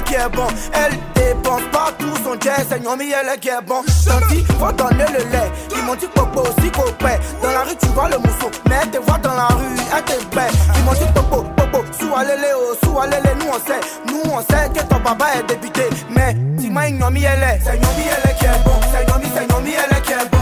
Elle 0.02 0.04
qui 0.04 0.14
est 0.16 0.30
bon. 0.30 0.48
Elle 0.74 0.98
dépense 1.14 1.62
pas 1.72 1.92
tout 1.98 2.16
son 2.24 2.34
jet, 2.34 2.66
c'est 2.70 2.80
Nyomi 2.84 3.12
elle 3.12 3.40
qui 3.40 3.50
est 3.50 3.62
bon. 3.66 3.84
Tanti, 4.06 4.44
faut 4.60 4.72
donner 4.72 5.06
le 5.12 5.32
lait. 5.32 5.52
Ils 5.76 5.84
m'ont 5.84 5.96
dit 5.96 6.08
popo, 6.14 6.44
si 6.62 6.70
copé. 6.72 7.20
Dans 7.42 7.52
la 7.52 7.64
rue 7.64 7.76
tu 7.80 7.88
vois 7.88 8.10
le 8.10 8.18
mousseau, 8.18 8.52
mais 8.70 8.76
elle 8.82 8.90
te 8.90 8.98
voit 8.98 9.18
dans 9.20 9.34
la 9.34 9.48
rue, 9.48 9.76
elle 9.96 10.04
te 10.04 10.36
bête. 10.36 10.54
Ils 10.76 10.84
m'ont 10.84 10.94
dit 10.94 11.12
popo, 11.14 11.44
popo, 11.56 11.84
sous 12.00 12.14
allez 12.16 12.34
oh, 12.56 12.76
sous 12.84 13.00
allez 13.00 13.18
nous 13.40 13.48
on 13.48 13.60
sait. 13.68 13.82
Nous 14.08 14.32
on 14.32 14.40
sait 14.40 14.70
que 14.74 14.84
ton 14.86 15.00
papa 15.00 15.26
est 15.40 15.48
député. 15.48 15.84
Mais 16.10 16.34
dis-moi, 16.34 16.90
Nyomi 16.90 17.24
elle 17.24 17.44
est, 17.44 17.60
c'est 17.64 17.74
Nyomi 17.74 18.06
elle 18.08 18.36
qui 18.36 18.46
est 18.46 18.64
bon. 18.64 18.80
C'est 18.92 19.08
Nyomi 19.08 19.26
elle 19.76 20.02
qui 20.02 20.12
est 20.14 20.30
bon. 20.32 20.38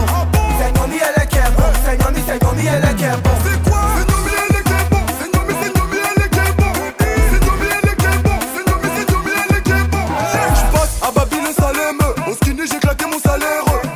C'est 0.58 0.72
Nyomi 0.78 0.96
elle 0.98 1.26
qui 1.28 1.36
est 1.36 1.50
bon. 1.56 1.62
C'est 1.84 1.98
Nyomi 1.98 2.66
elle 2.66 2.96
qui 2.96 3.04
est 3.04 3.22
bon. 3.22 3.29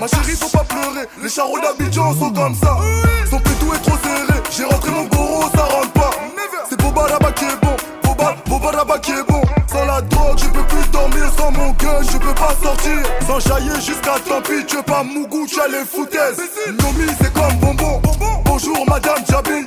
Ma 0.05 0.09
chérie 0.09 0.37
faut 0.37 0.51
pas 0.51 0.65
pleurer. 0.65 1.09
Les 1.23 1.31
charros 1.31 1.59
d'Abidjan 1.61 2.13
sont 2.13 2.31
comme 2.31 2.55
ça. 2.55 2.77
Son 3.31 3.39
pétou 3.39 3.73
est 3.73 3.79
trop 3.79 3.97
serré. 4.03 4.39
J'ai 4.55 4.65
rentré 4.65 4.91
mon 4.91 5.05
goro 5.05 5.45
ça 5.57 5.63
rentre 5.63 5.93
pas. 5.93 6.11
C'est 6.69 6.79
Boba 6.79 7.05
Rabat 7.05 7.33
qui 7.33 7.45
est 7.45 7.57
bon. 7.63 7.75
Boba, 8.03 8.37
Boba 8.45 8.71
Rabat 8.73 8.99
qui 8.99 9.13
est 9.13 9.27
bon. 9.27 9.41
Sans 9.67 9.87
la 9.87 10.03
drogue 10.03 10.39
je 10.39 10.51
peux 10.51 10.63
plus 10.65 10.87
dormir. 10.91 11.25
Sans 11.39 11.51
mon 11.53 11.71
gun 11.71 12.03
je 12.03 12.19
peux 12.19 12.35
pas 12.35 12.55
sortir. 12.63 12.99
Sans 13.27 13.41
jaillir 13.41 13.77
jusqu'à 13.77 14.17
tant 14.29 14.43
pis 14.43 14.67
Tu 14.67 14.77
veux 14.77 14.83
pas 14.83 15.03
Mougou 15.05 15.47
tu 15.47 15.59
as 15.59 15.69
les 15.69 15.87
foutaises. 15.87 16.37
Nomi 16.83 17.07
c'est 17.19 17.33
comme 17.33 17.57
bonbon. 17.63 18.03
Bonjour 18.45 18.85
madame 18.87 19.25
Jabin. 19.27 19.63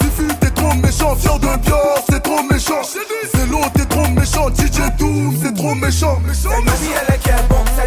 Suffit 0.00 0.34
t'es 0.40 0.50
trop 0.52 0.72
méchant. 0.72 1.14
Fier 1.16 1.38
de 1.38 1.58
Bior 1.66 1.98
c'est 2.08 2.22
trop 2.22 2.42
méchant. 2.50 2.80
C'est 2.82 3.46
l'eau 3.50 3.60
t'es 3.74 3.84
trop 3.84 4.08
méchant. 4.08 4.48
DJ 4.54 4.90
Doom 4.96 5.36
c'est 5.42 5.54
trop 5.54 5.74
méchant. 5.74 6.18
C'est 6.32 6.48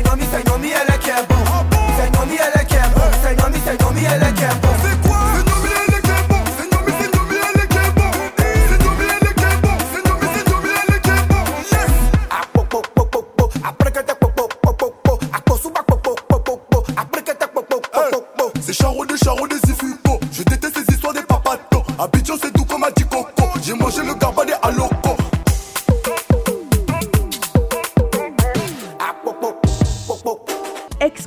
Nyomi 0.04 0.26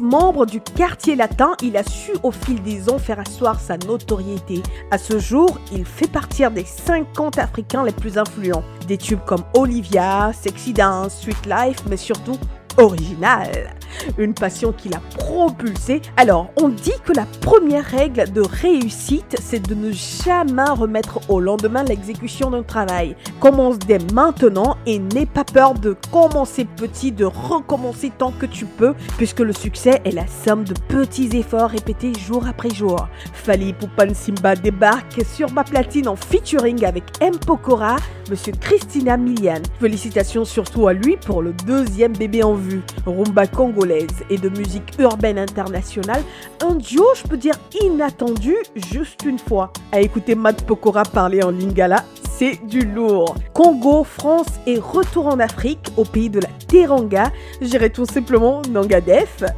Ex-membre 0.08 0.46
du 0.46 0.62
quartier 0.62 1.16
latin, 1.16 1.52
il 1.62 1.76
a 1.76 1.82
su 1.82 2.12
au 2.22 2.30
fil 2.30 2.62
des 2.62 2.88
ans 2.88 2.98
faire 2.98 3.20
asseoir 3.20 3.60
sa 3.60 3.76
notoriété. 3.76 4.62
À 4.90 4.96
ce 4.96 5.18
jour, 5.18 5.58
il 5.70 5.84
fait 5.84 6.10
partir 6.10 6.50
des 6.50 6.64
50 6.64 7.36
Africains 7.36 7.84
les 7.84 7.92
plus 7.92 8.16
influents. 8.16 8.64
Des 8.86 8.96
tubes 8.96 9.20
comme 9.26 9.44
Olivia, 9.54 10.32
Sexy 10.32 10.72
Dance, 10.72 11.20
Sweet 11.20 11.44
Life, 11.44 11.82
mais 11.90 11.98
surtout 11.98 12.38
original. 12.78 13.77
Une 14.16 14.34
passion 14.34 14.72
qui 14.72 14.88
l'a 14.88 15.00
propulsé. 15.16 16.02
Alors, 16.16 16.50
on 16.56 16.68
dit 16.68 16.92
que 17.04 17.12
la 17.12 17.26
première 17.40 17.84
règle 17.84 18.32
de 18.32 18.40
réussite, 18.40 19.36
c'est 19.40 19.66
de 19.66 19.74
ne 19.74 19.92
jamais 19.92 20.62
remettre 20.70 21.20
au 21.28 21.40
lendemain 21.40 21.82
l'exécution 21.82 22.50
d'un 22.50 22.62
travail. 22.62 23.16
Commence 23.40 23.78
dès 23.78 23.98
maintenant 24.12 24.76
et 24.86 24.98
n'aie 24.98 25.26
pas 25.26 25.44
peur 25.44 25.74
de 25.74 25.96
commencer 26.12 26.64
petit, 26.64 27.12
de 27.12 27.24
recommencer 27.24 28.12
tant 28.16 28.32
que 28.32 28.46
tu 28.46 28.64
peux, 28.64 28.94
puisque 29.16 29.40
le 29.40 29.52
succès 29.52 30.00
est 30.04 30.12
la 30.12 30.26
somme 30.26 30.64
de 30.64 30.74
petits 30.88 31.36
efforts 31.36 31.70
répétés 31.70 32.12
jour 32.14 32.46
après 32.48 32.70
jour. 32.70 33.08
Fali 33.32 33.72
Poupan 33.72 34.14
Simba 34.14 34.54
débarque 34.54 35.24
sur 35.24 35.50
ma 35.52 35.64
platine 35.64 36.08
en 36.08 36.16
featuring 36.16 36.84
avec 36.84 37.04
M. 37.20 37.34
Pokora, 37.38 37.96
Monsieur 38.30 38.52
Christina 38.60 39.16
Milian. 39.16 39.62
Félicitations 39.80 40.44
surtout 40.44 40.86
à 40.86 40.92
lui 40.92 41.16
pour 41.16 41.40
le 41.40 41.52
deuxième 41.66 42.12
bébé 42.12 42.42
en 42.42 42.54
vue. 42.54 42.82
Rumba 43.06 43.46
congolaise 43.46 44.06
et 44.28 44.36
de 44.36 44.50
musique 44.50 44.98
urbaine 44.98 45.38
internationale, 45.38 46.22
un 46.62 46.74
duo, 46.74 47.06
je 47.14 47.26
peux 47.26 47.38
dire 47.38 47.54
inattendu, 47.82 48.54
juste 48.92 49.24
une 49.24 49.38
fois. 49.38 49.72
À 49.92 50.00
écouter 50.00 50.34
Matt 50.34 50.66
Pokora 50.66 51.04
parler 51.04 51.42
en 51.42 51.50
lingala, 51.50 52.04
c'est 52.22 52.60
du 52.66 52.80
lourd. 52.80 53.34
Congo, 53.54 54.04
France 54.04 54.60
et 54.66 54.78
retour 54.78 55.26
en 55.26 55.40
Afrique, 55.40 55.90
au 55.96 56.04
pays 56.04 56.28
de 56.28 56.40
la 56.40 56.48
Teranga, 56.68 57.32
j'irai 57.62 57.90
tout 57.90 58.06
simplement 58.06 58.60
Nangadef. 58.70 59.42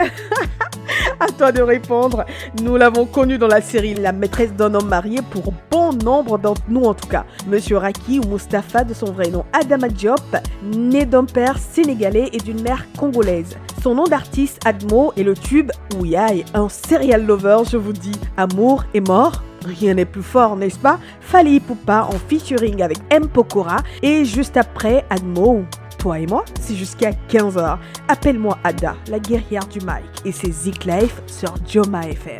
À 1.20 1.26
toi 1.26 1.52
de 1.52 1.60
répondre. 1.60 2.24
Nous 2.62 2.76
l'avons 2.76 3.04
connu 3.04 3.36
dans 3.36 3.46
la 3.46 3.60
série 3.60 3.94
La 3.94 4.12
maîtresse 4.12 4.54
d'un 4.54 4.72
homme 4.74 4.88
marié 4.88 5.20
pour 5.30 5.52
bon 5.70 5.92
nombre 5.92 6.38
d'entre 6.38 6.62
nous 6.68 6.84
en 6.84 6.94
tout 6.94 7.08
cas. 7.08 7.26
Monsieur 7.46 7.76
Raki 7.76 8.20
ou 8.20 8.28
Mustapha 8.60 8.84
de 8.84 8.92
son 8.92 9.06
vrai 9.06 9.30
nom 9.30 9.44
Adama 9.54 9.88
Diop, 9.88 10.36
né 10.62 11.06
d'un 11.06 11.24
père 11.24 11.56
sénégalais 11.58 12.28
et 12.32 12.38
d'une 12.38 12.60
mère 12.60 12.86
congolaise. 12.98 13.56
Son 13.82 13.94
nom 13.94 14.04
d'artiste 14.04 14.60
Admo 14.66 15.12
est 15.16 15.22
le 15.22 15.34
tube 15.34 15.70
Ouyaï, 15.98 16.44
un 16.52 16.68
serial 16.68 17.24
lover 17.24 17.62
je 17.70 17.78
vous 17.78 17.94
dis. 17.94 18.18
Amour 18.36 18.84
et 18.92 19.00
mort 19.00 19.42
Rien 19.64 19.94
n'est 19.94 20.06
plus 20.06 20.22
fort, 20.22 20.56
n'est-ce 20.56 20.78
pas? 20.78 20.98
Fali 21.20 21.60
Poupa 21.60 22.08
en 22.10 22.18
featuring 22.28 22.82
avec 22.82 22.98
M. 23.10 23.28
Pokora 23.28 23.78
et 24.02 24.24
juste 24.24 24.56
après 24.56 25.04
Admo 25.10 25.64
toi 25.98 26.18
et 26.18 26.26
moi, 26.26 26.46
c'est 26.58 26.76
jusqu'à 26.76 27.10
15h. 27.28 27.76
Appelle-moi 28.08 28.58
Ada, 28.64 28.96
la 29.08 29.18
guerrière 29.18 29.66
du 29.66 29.80
mic, 29.80 30.24
et 30.24 30.32
c'est 30.32 30.50
Zik 30.50 30.86
Life 30.86 31.20
sur 31.26 31.52
Joma 31.68 32.08
FM. 32.08 32.38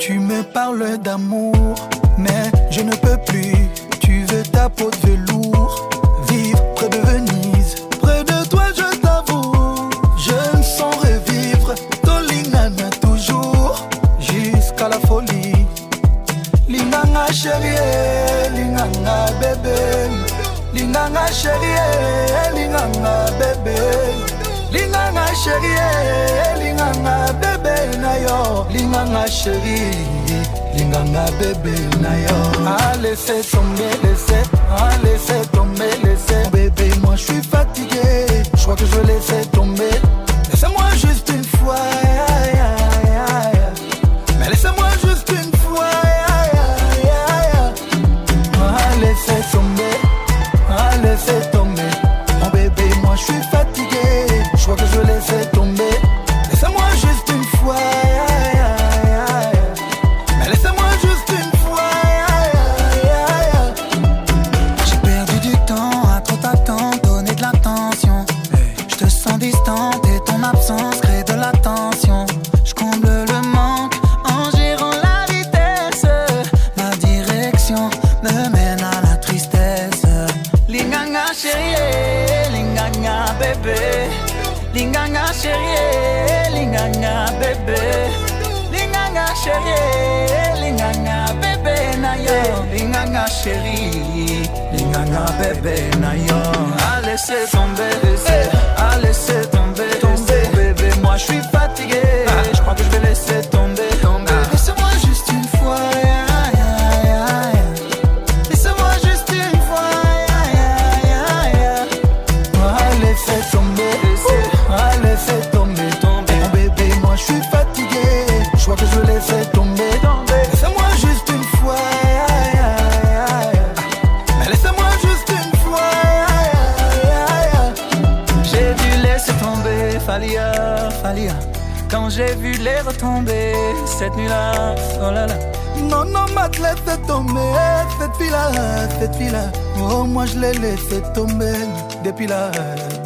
Tu 0.00 0.18
me 0.18 0.42
parles 0.42 0.98
d'amour, 0.98 1.54
mais 2.18 2.50
je 2.70 2.80
ne 2.80 2.94
peux 2.96 3.16
plus. 3.26 3.54
Tu 4.00 4.24
veux 4.24 4.42
ta 4.42 4.68
peau 4.68 4.90
de 4.90 5.08
velours, 5.08 5.88
vivre 6.28 6.62
près 6.74 6.88
de 6.88 6.98
Venise. 6.98 7.76
Près 8.00 8.24
de 8.24 8.44
toi, 8.48 8.64
je 8.76 8.96
t'avoue, 8.96 9.90
je 10.18 10.56
me 10.56 10.62
sens 10.62 10.94
revivre. 10.96 11.74
Tolingana 12.02 12.90
toujours, 13.00 13.88
jusqu'à 14.18 14.88
la 14.88 14.98
folie. 15.06 15.66
Linganga 16.68 17.26
chérie, 17.32 17.76
linganga 18.56 19.26
bébé. 19.40 19.78
Linganga 20.74 21.26
chérie, 21.28 21.76
linganga. 22.54 23.31
linganga 24.72 25.26
sheri 25.42 25.72
eh, 25.86 26.56
linganga 26.60 27.14
bebe 27.40 27.76
na 28.02 28.12
yo 28.24 28.66
linganga 28.72 29.24
sheri 29.38 29.80
linganga 30.76 31.24
bebe 31.38 31.74
na 32.02 32.12
yo 32.24 32.38
alese 32.76 33.42
tombe 33.50 33.88
lese 34.02 34.38
alese 34.84 35.38
tombe 35.52 35.88
lese 36.04 36.38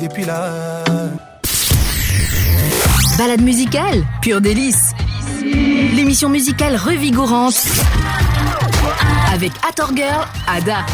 depuis 0.01 0.25
là. 0.25 0.85
Balade 3.19 3.41
musicale, 3.41 4.05
pur 4.23 4.41
délice. 4.41 4.93
L'émission 5.95 6.29
musicale 6.29 6.77
revigorante 6.77 7.57
avec 9.33 9.53
Atorgirl, 9.69 10.27
Ada. 10.47 10.85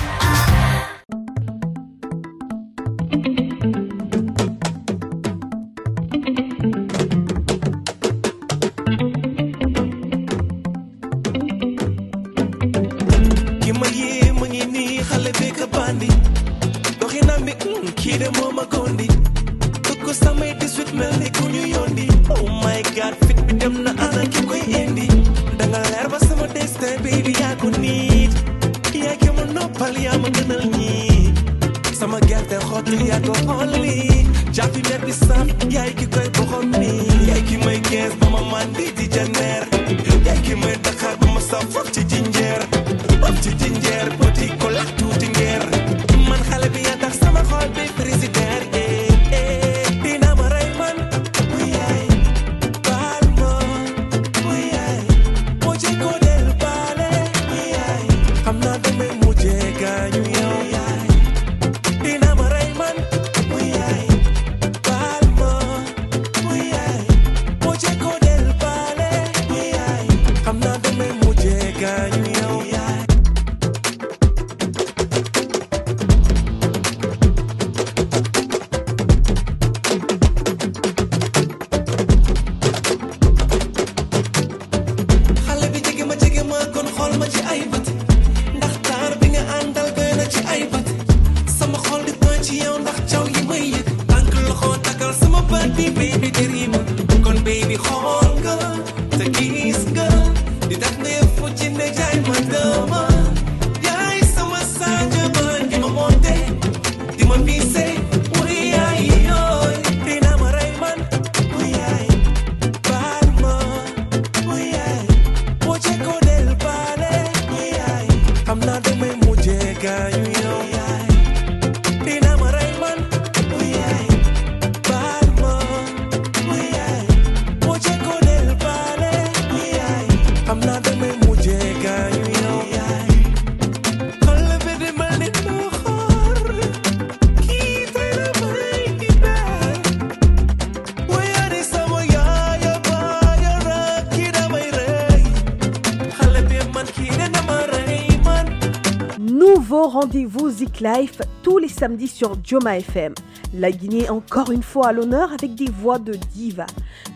Rendez-vous 150.13 150.51
Zik 150.51 150.81
Life 150.81 151.23
tous 151.43 151.57
les 151.57 151.69
samedis 151.69 152.09
sur 152.09 152.37
Dioma 152.37 152.77
FM. 152.77 153.15
La 153.55 153.73
Guinée 153.73 154.11
encore 154.11 154.51
une 154.51 154.63
fois 154.63 154.89
à 154.89 154.93
l'honneur 154.93 155.33
avec 155.33 155.55
des 155.55 155.71
voix 155.71 155.99
de 155.99 156.13
diva. 156.13 156.67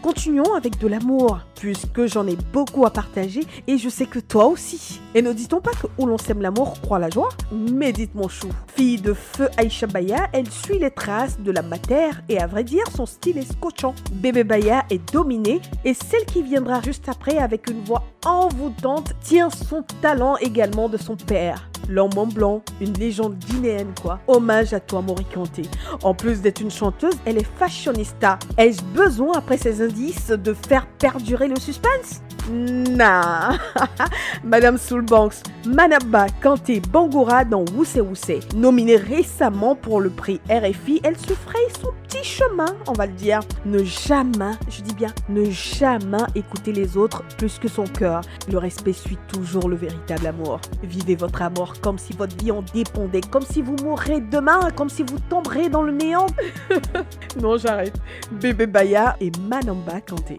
Continuons 0.03 0.55
avec 0.55 0.79
de 0.79 0.89
l'amour, 0.89 1.41
puisque 1.57 2.07
j'en 2.07 2.27
ai 2.27 2.37
beaucoup 2.53 2.87
à 2.87 2.91
partager 2.91 3.41
et 3.67 3.79
je 3.79 3.89
sais 3.89 4.07
que 4.07 4.19
toi 4.19 4.47
aussi. 4.47 5.01
Et 5.15 5.23
ne 5.23 5.33
dit-on 5.33 5.61
pas 5.61 5.73
que 5.73 5.87
où 5.99 6.07
l'on 6.07 6.19
sème 6.19 6.43
l'amour 6.43 6.81
croit 6.81 6.99
la 6.99 7.11
joie? 7.11 7.31
Médite 7.53 8.15
mon 8.15 8.29
chou. 8.29 8.49
Fille 8.75 9.01
de 9.01 9.13
feu 9.13 9.49
Aïcha 9.57 9.87
Baya, 9.87 10.29
elle 10.33 10.51
suit 10.51 10.79
les 10.79 10.91
traces 10.91 11.41
de 11.41 11.51
la 11.51 11.63
mater 11.63 12.11
et 12.29 12.39
à 12.39 12.47
vrai 12.47 12.65
dire 12.65 12.85
son 12.95 13.07
style 13.07 13.39
est 13.39 13.53
scotchant. 13.53 13.95
Bébé 14.13 14.45
Baya 14.45 14.85
est 14.91 15.13
dominée 15.13 15.61
et 15.85 15.95
celle 15.95 16.25
qui 16.27 16.43
viendra 16.43 16.81
juste 16.83 17.09
après 17.09 17.39
avec 17.39 17.69
une 17.71 17.83
voix 17.85 18.05
envoûtante 18.25 19.13
tient 19.23 19.51
son 19.51 19.83
talent 20.03 20.37
également 20.37 20.89
de 20.89 20.97
son 20.97 21.17
père. 21.17 21.69
L'homme 21.89 22.11
blanc, 22.35 22.63
une 22.81 22.95
légende 22.95 23.39
guinéenne 23.39 23.93
quoi. 24.03 24.19
Hommage 24.27 24.75
à 24.75 24.81
toi 24.81 25.03
Mori 25.03 25.25
Kanté. 25.33 25.63
En 26.03 26.15
plus 26.15 26.41
d'être 26.41 26.61
une 26.61 26.71
chanteuse, 26.71 27.15
elle 27.25 27.39
est 27.39 27.47
fashionista. 27.59 28.41
Ai-je 28.59 28.83
besoin 28.83 29.35
après 29.37 29.57
ces 29.57 29.83
indices 29.83 30.31
de 30.31 30.53
faire 30.53 30.87
perdurer 30.99 31.46
le 31.49 31.59
suspense 31.59 32.21
Nah 32.51 33.59
Madame 34.45 34.79
Soulbanks, 34.79 35.43
Manaba 35.67 36.27
Kanté 36.41 36.81
Bangoura 36.81 37.45
dans 37.45 37.65
Woussé 37.75 38.01
Woussé. 38.01 38.41
Nominée 38.55 38.97
récemment 38.97 39.75
pour 39.75 40.01
le 40.01 40.11
prix 40.11 40.41
RFI, 40.49 41.01
elle 41.03 41.17
se 41.17 41.33
fraye 41.33 41.67
son 41.81 41.89
petit 42.05 42.23
chemin, 42.25 42.77
on 42.87 42.93
va 42.93 43.07
le 43.07 43.13
dire. 43.13 43.41
Ne 43.65 43.83
jamais, 43.83 44.53
je 44.69 44.83
dis 44.83 44.95
bien, 44.95 45.13
ne 45.29 45.51
jamais 45.51 46.23
écouter 46.37 46.73
les 46.73 46.97
autres 46.97 47.25
plus 47.37 47.59
que 47.59 47.69
son 47.69 47.85
cœur. 47.85 48.21
Le 48.49 48.59
respect 48.59 48.93
suit 48.93 49.19
toujours 49.33 49.69
le 49.69 49.77
véritable 49.77 50.29
amour. 50.29 50.61
Vivez 50.85 51.17
votre 51.17 51.43
amour 51.43 51.75
comme 51.81 51.99
si 51.99 52.13
votre 52.13 52.37
vie 52.37 52.53
en 52.53 52.63
dépendait, 52.73 53.23
comme 53.23 53.43
si 53.43 53.61
vous 53.61 53.77
mourrez 53.83 54.21
demain, 54.21 54.71
comme 54.77 54.89
si 54.89 55.03
vous 55.03 55.19
tomberez 55.29 55.69
dans 55.69 55.83
le 55.83 55.93
néant. 55.93 56.27
non, 57.41 57.57
j'arrête. 57.57 57.97
Bébé 58.31 58.67
Baya 58.67 59.17
et 59.21 59.33
Manamba 59.49 60.01
Kanté. 60.01 60.37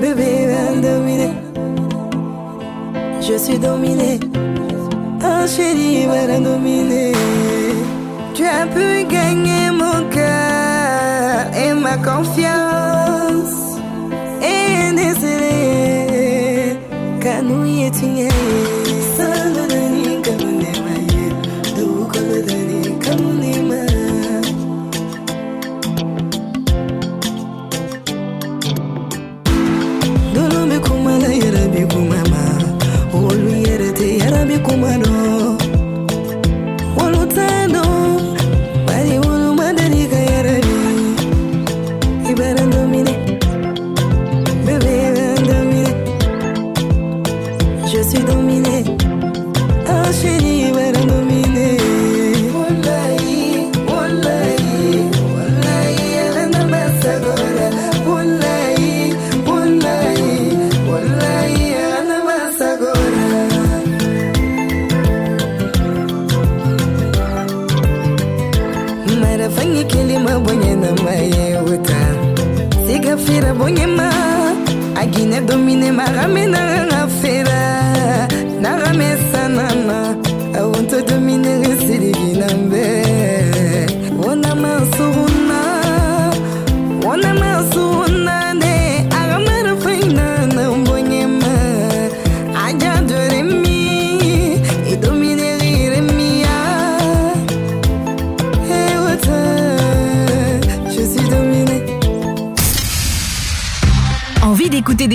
Bébé. 0.00 0.46
Je 3.20 3.36
suis 3.38 3.58
dominé, 3.58 4.20
oh 5.22 5.46
chéri 5.46 6.04
ibaran 6.04 6.40
dominé. 6.42 7.12
Tu 8.34 8.44
as 8.44 8.66
pu 8.66 9.04
gagner 9.08 9.70
mon 9.72 10.08
cœur 10.10 11.46
et 11.56 11.74
ma 11.74 11.96
confiance. 11.96 12.65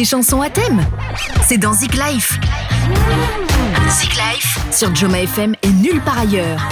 Chansons 0.05 0.41
à 0.41 0.49
thème 0.49 0.81
C'est 1.47 1.57
dans 1.57 1.73
Zik 1.73 1.93
Life. 1.93 2.39
Zik 3.89 4.13
Life 4.15 4.59
sur 4.71 4.93
Joma 4.95 5.21
FM 5.21 5.55
et 5.63 5.69
nulle 5.69 6.01
part 6.01 6.19
ailleurs. 6.19 6.67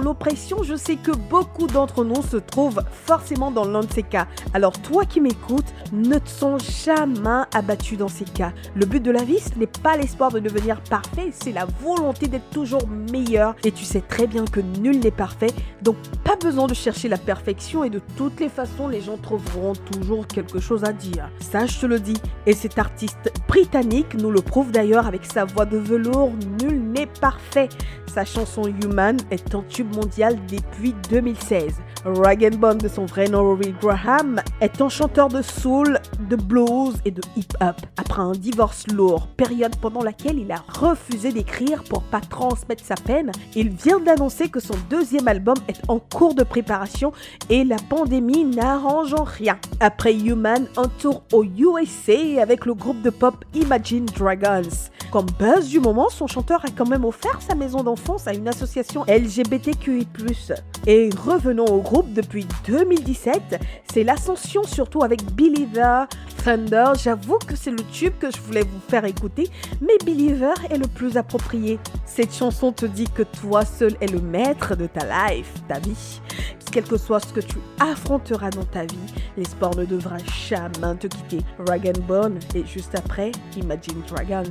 L'oppression, 0.00 0.62
je 0.62 0.74
sais 0.74 0.96
que 0.96 1.10
beaucoup 1.10 1.66
d'entre 1.66 2.04
nous 2.04 2.22
se 2.22 2.36
trouvent 2.36 2.82
forcément 2.90 3.50
dans 3.50 3.64
l'un 3.64 3.80
de 3.80 3.92
ces 3.92 4.02
cas. 4.02 4.26
Alors 4.54 4.72
toi 4.80 5.04
qui 5.04 5.20
m'écoutes, 5.20 5.72
ne 5.92 6.18
te 6.18 6.28
sens 6.28 6.84
jamais 6.84 7.44
abattu 7.54 7.96
dans 7.96 8.08
ces 8.08 8.24
cas. 8.24 8.52
Le 8.74 8.86
but 8.86 9.02
de 9.02 9.10
la 9.10 9.24
vie, 9.24 9.38
ce 9.38 9.58
n'est 9.58 9.66
pas 9.66 9.96
l'espoir 9.96 10.30
de 10.30 10.38
devenir 10.38 10.80
parfait, 10.82 11.30
c'est 11.32 11.52
la 11.52 11.66
volonté 11.82 12.28
d'être 12.28 12.50
toujours 12.50 12.86
meilleur. 13.12 13.54
Et 13.64 13.72
tu 13.72 13.84
sais 13.84 14.00
très 14.00 14.26
bien 14.26 14.44
que 14.44 14.60
nul 14.60 15.00
n'est 15.00 15.10
parfait, 15.10 15.50
donc 15.82 15.96
pas 16.24 16.36
besoin 16.36 16.66
de 16.66 16.74
chercher 16.74 17.08
la 17.08 17.18
perfection 17.18 17.84
et 17.84 17.90
de 17.90 18.00
toutes 18.16 18.40
les 18.40 18.48
façons, 18.48 18.88
les 18.88 19.00
gens 19.00 19.16
trouveront 19.16 19.72
toujours 19.92 20.26
quelque 20.26 20.60
chose 20.60 20.84
à 20.84 20.92
dire. 20.92 21.30
Ça, 21.40 21.66
je 21.66 21.78
te 21.78 21.86
le 21.86 22.00
dis. 22.00 22.16
Et 22.46 22.52
cet 22.52 22.78
artiste 22.78 23.32
britannique 23.48 24.14
nous 24.14 24.30
le 24.30 24.40
prouve 24.40 24.70
d'ailleurs 24.70 25.06
avec 25.06 25.24
sa 25.24 25.44
voix 25.44 25.66
de 25.66 25.78
velours, 25.78 26.32
nul 26.62 26.80
n'est 26.80 27.06
parfait. 27.06 27.68
Sa 28.06 28.24
chanson 28.24 28.62
Human 28.82 29.16
est 29.30 29.54
tube 29.62 29.94
mondial 29.94 30.36
depuis 30.50 30.94
2016. 31.10 31.74
Rag 32.04 32.38
de 32.48 32.88
son 32.88 33.06
vrai 33.06 33.28
nom 33.28 33.42
Rory 33.42 33.74
Graham 33.80 34.40
est 34.60 34.80
un 34.80 34.88
chanteur 34.88 35.28
de 35.28 35.42
soul, 35.42 35.98
de 36.28 36.36
blues 36.36 36.96
et 37.04 37.10
de 37.10 37.20
hip-hop. 37.36 37.76
Après 37.96 38.22
un 38.22 38.32
divorce 38.32 38.86
lourd, 38.86 39.26
période 39.36 39.74
pendant 39.76 40.02
laquelle 40.02 40.38
il 40.38 40.52
a 40.52 40.62
refusé 40.68 41.32
d'écrire 41.32 41.82
pour 41.84 42.02
pas 42.02 42.20
transmettre 42.20 42.84
sa 42.84 42.94
peine, 42.94 43.32
il 43.56 43.70
vient 43.70 43.98
d'annoncer 43.98 44.48
que 44.48 44.60
son 44.60 44.74
deuxième 44.88 45.28
album 45.28 45.56
est 45.66 45.80
en 45.88 45.98
cours 45.98 46.34
de 46.34 46.44
préparation 46.44 47.12
et 47.50 47.64
la 47.64 47.76
pandémie 47.88 48.44
n'arrange 48.44 49.14
en 49.14 49.24
rien. 49.24 49.58
Après 49.80 50.14
Human, 50.14 50.66
un 50.76 50.88
tour 51.00 51.22
au 51.32 51.44
USA 51.44 52.40
avec 52.40 52.64
le 52.64 52.74
groupe 52.74 53.02
de 53.02 53.10
pop 53.10 53.44
Imagine 53.54 54.06
Dragons. 54.06 54.90
Comme 55.10 55.26
buzz 55.38 55.68
du 55.68 55.80
moment, 55.80 56.10
son 56.10 56.26
chanteur 56.26 56.62
a 56.66 56.68
quand 56.68 56.86
même 56.86 57.06
offert 57.06 57.40
sa 57.40 57.54
maison 57.54 57.82
d'enfance 57.82 58.26
à 58.26 58.34
une 58.34 58.46
association 58.46 59.06
Et 60.86 61.10
revenons 61.24 61.64
au 61.66 61.80
groupe 61.80 62.12
depuis 62.12 62.46
2017, 62.66 63.60
c'est 63.92 64.04
l'ascension 64.04 64.62
surtout 64.62 65.02
avec 65.02 65.24
Believer, 65.34 66.04
Thunder. 66.44 66.92
J'avoue 67.02 67.38
que 67.46 67.56
c'est 67.56 67.70
le 67.70 67.82
tube 67.92 68.12
que 68.18 68.30
je 68.30 68.40
voulais 68.40 68.62
vous 68.62 68.80
faire 68.88 69.04
écouter, 69.04 69.48
mais 69.80 69.96
Believer 70.04 70.54
est 70.70 70.78
le 70.78 70.86
plus 70.86 71.16
approprié. 71.16 71.78
Cette 72.04 72.34
chanson 72.34 72.72
te 72.72 72.86
dit 72.86 73.08
que 73.08 73.22
toi 73.22 73.64
seul 73.64 73.96
es 74.00 74.06
le 74.06 74.20
maître 74.20 74.76
de 74.76 74.86
ta 74.86 75.28
life, 75.28 75.52
ta 75.66 75.78
vie. 75.78 76.20
Quel 76.70 76.84
que 76.84 76.98
soit 76.98 77.20
ce 77.20 77.32
que 77.32 77.40
tu 77.40 77.56
affronteras 77.80 78.50
dans 78.50 78.64
ta 78.64 78.82
vie, 78.82 79.14
l'espoir 79.36 79.74
ne 79.76 79.86
devra 79.86 80.18
jamais 80.48 80.96
te 80.98 81.06
quitter. 81.06 81.44
Rag 81.66 81.98
Bone 82.06 82.38
et 82.54 82.64
juste 82.66 82.94
après, 82.94 83.32
Imagine 83.56 84.02
Dragons. 84.06 84.50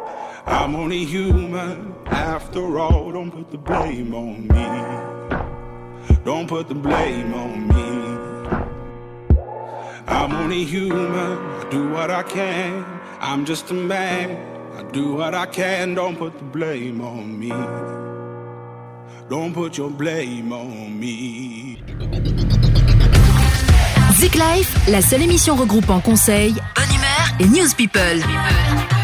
I'm 0.45 0.75
only 0.75 1.05
human 1.05 1.93
after 2.05 2.79
all. 2.79 3.11
Don't 3.11 3.31
put 3.31 3.51
the 3.51 3.57
blame 3.57 4.13
on 4.13 4.47
me. 4.47 6.15
Don't 6.23 6.47
put 6.47 6.67
the 6.67 6.75
blame 6.75 7.33
on 7.33 7.67
me. 7.67 8.51
I'm 10.07 10.33
only 10.33 10.63
human. 10.63 11.69
Do 11.69 11.89
what 11.89 12.09
I 12.11 12.23
can. 12.23 12.85
I'm 13.19 13.45
just 13.45 13.71
a 13.71 13.73
man. 13.73 14.37
I 14.77 14.83
do 14.91 15.13
what 15.13 15.33
I 15.35 15.45
can. 15.45 15.93
Don't 15.95 16.17
put 16.17 16.37
the 16.37 16.43
blame 16.43 17.01
on 17.01 17.39
me. 17.39 17.53
Don't 19.29 19.53
put 19.53 19.77
your 19.77 19.89
blame 19.89 20.51
on 20.51 20.99
me. 20.99 21.77
Zik 24.13 24.35
Life, 24.35 24.87
la 24.89 25.01
seule 25.01 25.21
émission 25.21 25.55
regroupant 25.55 26.01
conseils, 26.01 26.55
bonne 26.75 26.91
et 27.39 27.47
news 27.47 27.73
people. 27.73 28.21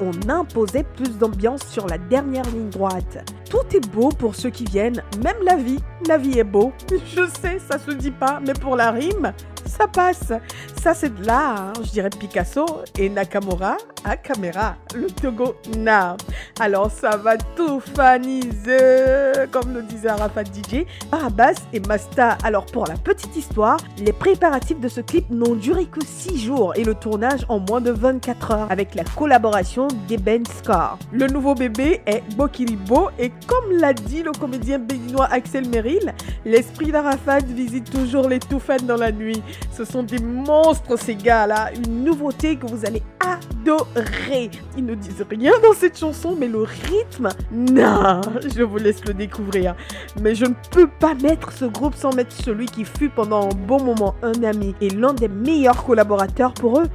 On 0.00 0.12
imposait 0.28 0.84
plus 0.84 1.18
d'ambiance 1.18 1.62
sur 1.66 1.86
la 1.86 1.98
dernière 1.98 2.44
ligne 2.50 2.70
droite 2.70 3.18
Tout 3.50 3.76
est 3.76 3.86
beau 3.88 4.08
pour 4.10 4.34
ceux 4.34 4.50
qui 4.50 4.64
viennent, 4.64 5.02
même 5.22 5.36
la 5.42 5.56
vie. 5.56 5.78
La 6.06 6.18
vie 6.18 6.38
est 6.38 6.44
beau. 6.44 6.72
Je 6.90 7.26
sais, 7.40 7.58
ça 7.58 7.78
se 7.78 7.90
dit 7.92 8.10
pas, 8.10 8.40
mais 8.46 8.54
pour 8.54 8.76
la 8.76 8.90
rime, 8.90 9.32
ça 9.68 9.86
passe. 9.86 10.32
Ça, 10.80 10.94
c'est 10.94 11.14
de 11.14 11.26
l'art, 11.26 11.72
je 11.82 11.90
dirais 11.90 12.10
Picasso 12.10 12.64
et 12.98 13.08
Nakamura 13.08 13.76
à 14.04 14.16
caméra, 14.16 14.76
le 14.94 15.08
Togo 15.08 15.56
Na. 15.76 16.16
Alors, 16.60 16.90
ça 16.90 17.16
va 17.16 17.36
tout 17.36 17.80
faniser, 17.80 19.32
comme 19.50 19.74
le 19.74 19.82
disait 19.82 20.08
Arafat 20.08 20.44
DJ, 20.44 20.86
Barabas 21.10 21.54
et 21.72 21.80
Masta. 21.80 22.38
Alors, 22.44 22.64
pour 22.66 22.86
la 22.86 22.94
petite 22.94 23.34
histoire, 23.36 23.78
les 23.98 24.12
préparatifs 24.12 24.80
de 24.80 24.88
ce 24.88 25.00
clip 25.00 25.28
n'ont 25.30 25.56
duré 25.56 25.86
que 25.86 26.00
6 26.04 26.38
jours 26.38 26.72
et 26.76 26.84
le 26.84 26.94
tournage 26.94 27.44
en 27.48 27.58
moins 27.58 27.80
de 27.80 27.90
24 27.90 28.50
heures 28.52 28.70
avec 28.70 28.94
la 28.94 29.04
collaboration 29.04 29.88
d'Eben 30.06 30.44
Scar. 30.46 30.98
Le 31.12 31.26
nouveau 31.26 31.54
bébé 31.54 32.00
est 32.06 32.22
Bokilibo 32.36 33.10
et 33.18 33.32
comme 33.46 33.72
l'a 33.72 33.92
dit 33.92 34.22
le 34.22 34.32
comédien 34.32 34.78
béninois 34.78 35.28
Axel 35.30 35.68
Merrill, 35.68 36.14
l'esprit 36.44 36.92
d'Arafat 36.92 37.40
visite 37.40 37.90
toujours 37.90 38.28
les 38.28 38.38
tout 38.38 38.60
dans 38.86 38.96
la 38.96 39.12
nuit. 39.12 39.42
Ce 39.72 39.84
sont 39.84 40.02
des 40.02 40.18
monstres 40.18 40.98
ces 40.98 41.14
gars-là, 41.14 41.70
une 41.74 42.04
nouveauté 42.04 42.56
que 42.56 42.66
vous 42.66 42.84
allez 42.84 43.02
adorer. 43.20 44.50
Ils 44.76 44.84
ne 44.84 44.94
disent 44.94 45.24
rien 45.30 45.52
dans 45.62 45.72
cette 45.72 45.98
chanson, 45.98 46.36
mais 46.38 46.48
le 46.48 46.62
rythme, 46.62 47.28
non, 47.52 48.20
je 48.56 48.62
vous 48.62 48.78
laisse 48.78 49.04
le 49.04 49.14
découvrir. 49.14 49.76
Mais 50.20 50.34
je 50.34 50.46
ne 50.46 50.54
peux 50.70 50.88
pas 50.88 51.14
mettre 51.14 51.52
ce 51.52 51.64
groupe 51.64 51.94
sans 51.94 52.14
mettre 52.14 52.32
celui 52.32 52.66
qui 52.66 52.84
fut 52.84 53.08
pendant 53.08 53.48
un 53.48 53.54
bon 53.54 53.82
moment 53.82 54.14
un 54.22 54.42
ami 54.42 54.74
et 54.80 54.90
l'un 54.90 55.12
des 55.12 55.28
meilleurs 55.28 55.84
collaborateurs 55.84 56.54
pour 56.54 56.80
eux, 56.80 56.88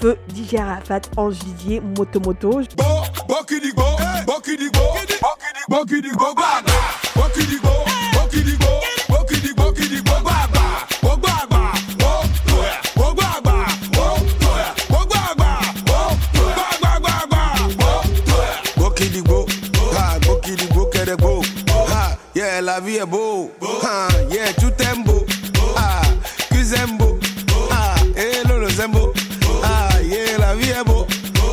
Feu 0.00 0.16
DJ 0.34 0.54
Arafat, 0.54 1.02
Ange 1.16 1.38
Didier, 1.40 1.80
Moto 1.80 2.20
Moto. 2.20 2.62
la 22.80 22.86
vie 22.86 22.96
est 22.96 23.06
beau. 23.06 23.50
beau. 23.60 23.68
Ah, 23.82 24.08
yeah, 24.30 24.52
tout 24.58 24.72
est 24.78 25.04
beau. 25.04 25.12
beau. 25.12 25.74
Ah, 25.76 26.00
Kuzembo. 26.50 27.18
Ah, 27.70 27.94
et 28.16 28.48
Lolo 28.48 28.68
Zembo. 28.70 29.12
Ah, 29.62 29.88
yeah, 30.02 30.38
la 30.38 30.54
vie 30.54 30.70
est 30.70 30.84
beau. 30.84 31.06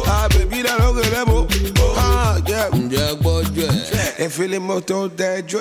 Ah, 0.07 0.28
baby, 0.30 0.63
la 0.63 0.78
langue 0.78 0.99
est 0.99 1.25
beau. 1.25 1.47
Ah, 1.97 2.36
yeah. 2.47 2.69
M'diak 2.73 3.21
bo 3.21 3.41
dwe. 3.43 3.67
Et 4.19 4.30
fais 4.30 4.47
les 4.47 4.59
motos 4.59 5.09
de 5.09 5.41
dwe. 5.41 5.59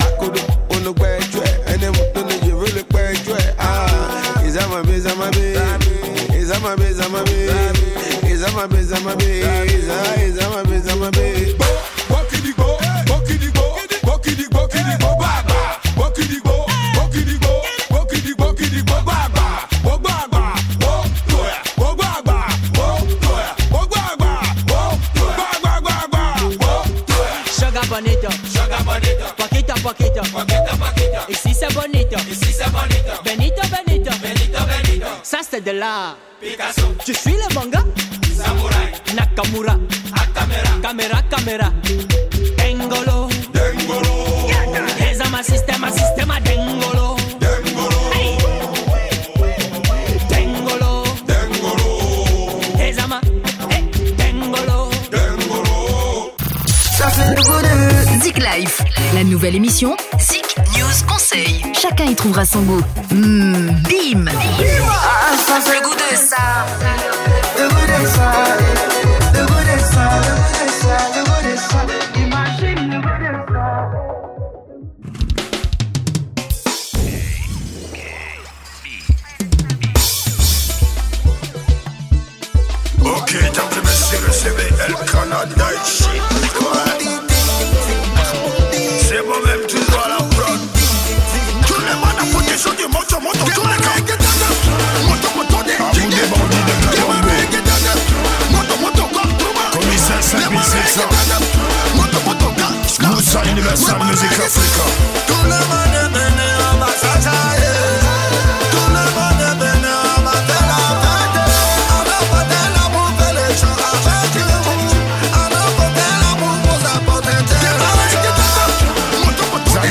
Akodo, 0.00 0.40
on 0.70 0.78
le 0.84 0.92
pe 0.92 1.18
dwe. 1.32 1.44
Et 1.74 1.78
les 1.78 1.88
motos 1.88 2.22
de 2.22 2.46
jeveux 2.46 2.74
le 2.74 2.82
pe 2.82 3.16
dwe. 3.24 3.38
Ah, 3.58 3.86
Izamabe, 4.46 4.98
Zamabe. 5.00 5.56
Izamabe, 6.38 6.92
Zamabe. 6.92 7.50
Izamabe, 8.28 8.82
Zamabe. 8.82 8.82
Izamabe, 8.82 8.82
Zamabe. 8.82 10.26
Izamabe, 10.28 10.80
Zamabe. 10.84 11.85
De 35.60 35.72
là. 35.72 36.16
Picasso, 36.40 36.94
Tu 37.04 37.14
suis 37.14 37.32
le 37.32 37.54
manga? 37.54 37.75
Nouvelle 59.46 59.56
émission 59.56 59.96
News 60.76 61.06
Conseil. 61.06 61.62
Chacun 61.72 62.06
y 62.06 62.16
trouvera 62.16 62.44
son 62.44 62.62
goût. 62.62 62.82
Mmh, 63.12 63.70
bim 63.88 64.24
Ah, 64.26 65.36
Le 65.66 65.82
goût 65.84 65.94
de 65.94 66.05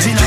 Teach 0.02 0.25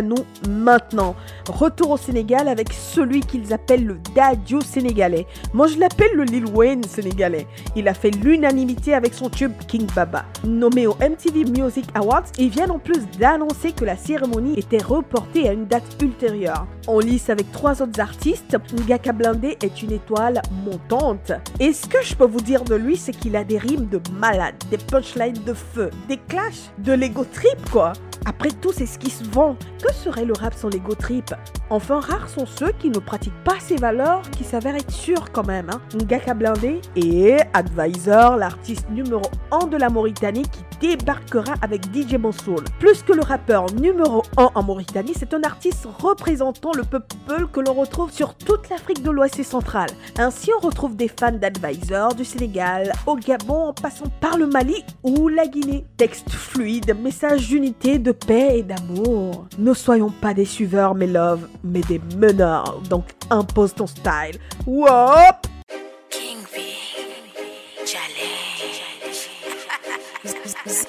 nous 0.00 0.24
maintenant. 0.48 1.14
Retour 1.48 1.90
au 1.90 1.96
Sénégal 1.98 2.48
avec 2.48 2.72
celui 2.72 3.20
qu'ils 3.20 3.52
appellent 3.52 3.84
le 3.84 3.98
Dadju 4.14 4.60
sénégalais. 4.62 5.26
Moi 5.52 5.66
je 5.66 5.78
l'appelle 5.78 6.12
le 6.14 6.22
Lil 6.24 6.46
Wayne 6.46 6.84
sénégalais. 6.84 7.46
Il 7.76 7.88
a 7.88 7.94
fait 7.94 8.10
l'unanimité 8.10 8.94
avec 8.94 9.12
son 9.12 9.28
tube 9.28 9.52
King 9.68 9.86
Baba. 9.94 10.24
Nommé 10.44 10.86
au 10.86 10.94
MTV 10.94 11.44
Music 11.44 11.84
Awards, 11.94 12.24
il 12.38 12.48
vient 12.48 12.70
en 12.70 12.78
plus 12.78 13.06
d'annoncer 13.18 13.72
que 13.72 13.84
la 13.84 13.96
cérémonie 13.96 14.58
était 14.58 14.82
reportée 14.82 15.48
à 15.48 15.52
une 15.52 15.66
date 15.66 15.96
ultérieure. 16.00 16.66
En 16.86 16.98
lice 17.00 17.28
avec 17.28 17.50
trois 17.52 17.82
autres 17.82 18.00
artistes, 18.00 18.56
Ngaka 18.86 19.12
Blindé 19.12 19.58
est 19.62 19.82
une 19.82 19.92
étoile 19.92 20.40
montante. 20.64 21.32
Et 21.60 21.72
ce 21.72 21.86
que 21.86 22.02
je 22.02 22.14
peux 22.14 22.26
vous 22.26 22.40
dire 22.40 22.64
de 22.64 22.74
lui, 22.74 22.96
c'est 22.96 23.12
qu'il 23.12 23.36
a 23.36 23.44
des 23.44 23.58
rimes 23.58 23.88
de 23.88 24.00
malade, 24.18 24.54
des 24.70 24.78
punchlines 24.78 25.42
de 25.44 25.54
feu, 25.54 25.90
des 26.08 26.18
clashs, 26.28 26.70
de 26.78 26.92
l'ego 26.92 27.24
trip 27.32 27.70
quoi. 27.70 27.92
Après 28.24 28.50
tout, 28.50 28.72
c'est 28.72 28.86
ce 28.86 28.98
qui 28.98 29.10
se 29.10 29.24
vend. 29.24 29.56
Que 29.82 29.92
serait 29.92 30.24
le 30.24 30.32
rap 30.32 30.54
sans 30.54 30.68
l'ego 30.68 30.94
trip? 30.94 31.34
Enfin, 31.70 32.00
rares 32.00 32.28
sont 32.28 32.46
ceux 32.46 32.72
qui 32.72 32.90
ne 32.90 32.98
pratiquent 32.98 33.44
pas 33.44 33.58
ces 33.60 33.76
valeurs 33.76 34.22
qui 34.30 34.44
s'avèrent 34.44 34.76
être 34.76 34.90
sûres 34.90 35.32
quand 35.32 35.46
même. 35.46 35.70
Hein. 35.70 35.80
Ngaka 35.96 36.34
Blindé 36.34 36.80
et 36.96 37.36
Advisor, 37.52 38.36
l'artiste 38.36 38.88
numéro 38.90 39.22
1 39.50 39.66
de 39.66 39.76
la 39.76 39.88
Mauritanie 39.88 40.42
qui 40.42 40.64
débarquera 40.82 41.54
avec 41.62 41.84
DJ 41.94 42.16
Mansoul. 42.16 42.64
Plus 42.80 43.02
que 43.02 43.12
le 43.12 43.22
rappeur 43.22 43.72
numéro 43.72 44.22
1 44.36 44.50
en 44.54 44.62
Mauritanie, 44.64 45.14
c'est 45.16 45.32
un 45.32 45.42
artiste 45.44 45.86
représentant 45.98 46.72
le 46.76 46.82
peuple 46.82 47.46
que 47.52 47.60
l'on 47.60 47.74
retrouve 47.74 48.10
sur 48.10 48.34
toute 48.34 48.68
l'Afrique 48.68 49.02
de 49.02 49.10
l'Ouest 49.10 49.38
et 49.38 49.44
centrale. 49.44 49.90
Ainsi, 50.18 50.50
on 50.56 50.66
retrouve 50.66 50.96
des 50.96 51.08
fans 51.08 51.32
d'Advisor 51.32 52.14
du 52.14 52.24
Sénégal, 52.24 52.92
au 53.06 53.14
Gabon, 53.14 53.68
en 53.68 53.72
passant 53.72 54.06
par 54.20 54.36
le 54.36 54.46
Mali 54.48 54.84
ou 55.04 55.28
la 55.28 55.46
Guinée. 55.46 55.84
Texte 55.96 56.30
fluide, 56.30 56.96
message 57.00 57.48
d'unité, 57.48 57.98
de 57.98 58.10
paix 58.10 58.58
et 58.58 58.62
d'amour. 58.64 59.46
Ne 59.58 59.74
soyons 59.74 60.10
pas 60.10 60.34
des 60.34 60.44
suiveurs, 60.44 60.96
mes 60.96 61.06
love, 61.06 61.46
mais 61.62 61.82
des 61.82 62.00
meneurs. 62.16 62.82
Donc 62.90 63.04
impose 63.30 63.74
ton 63.74 63.86
style. 63.86 64.38
Wop 64.66 65.51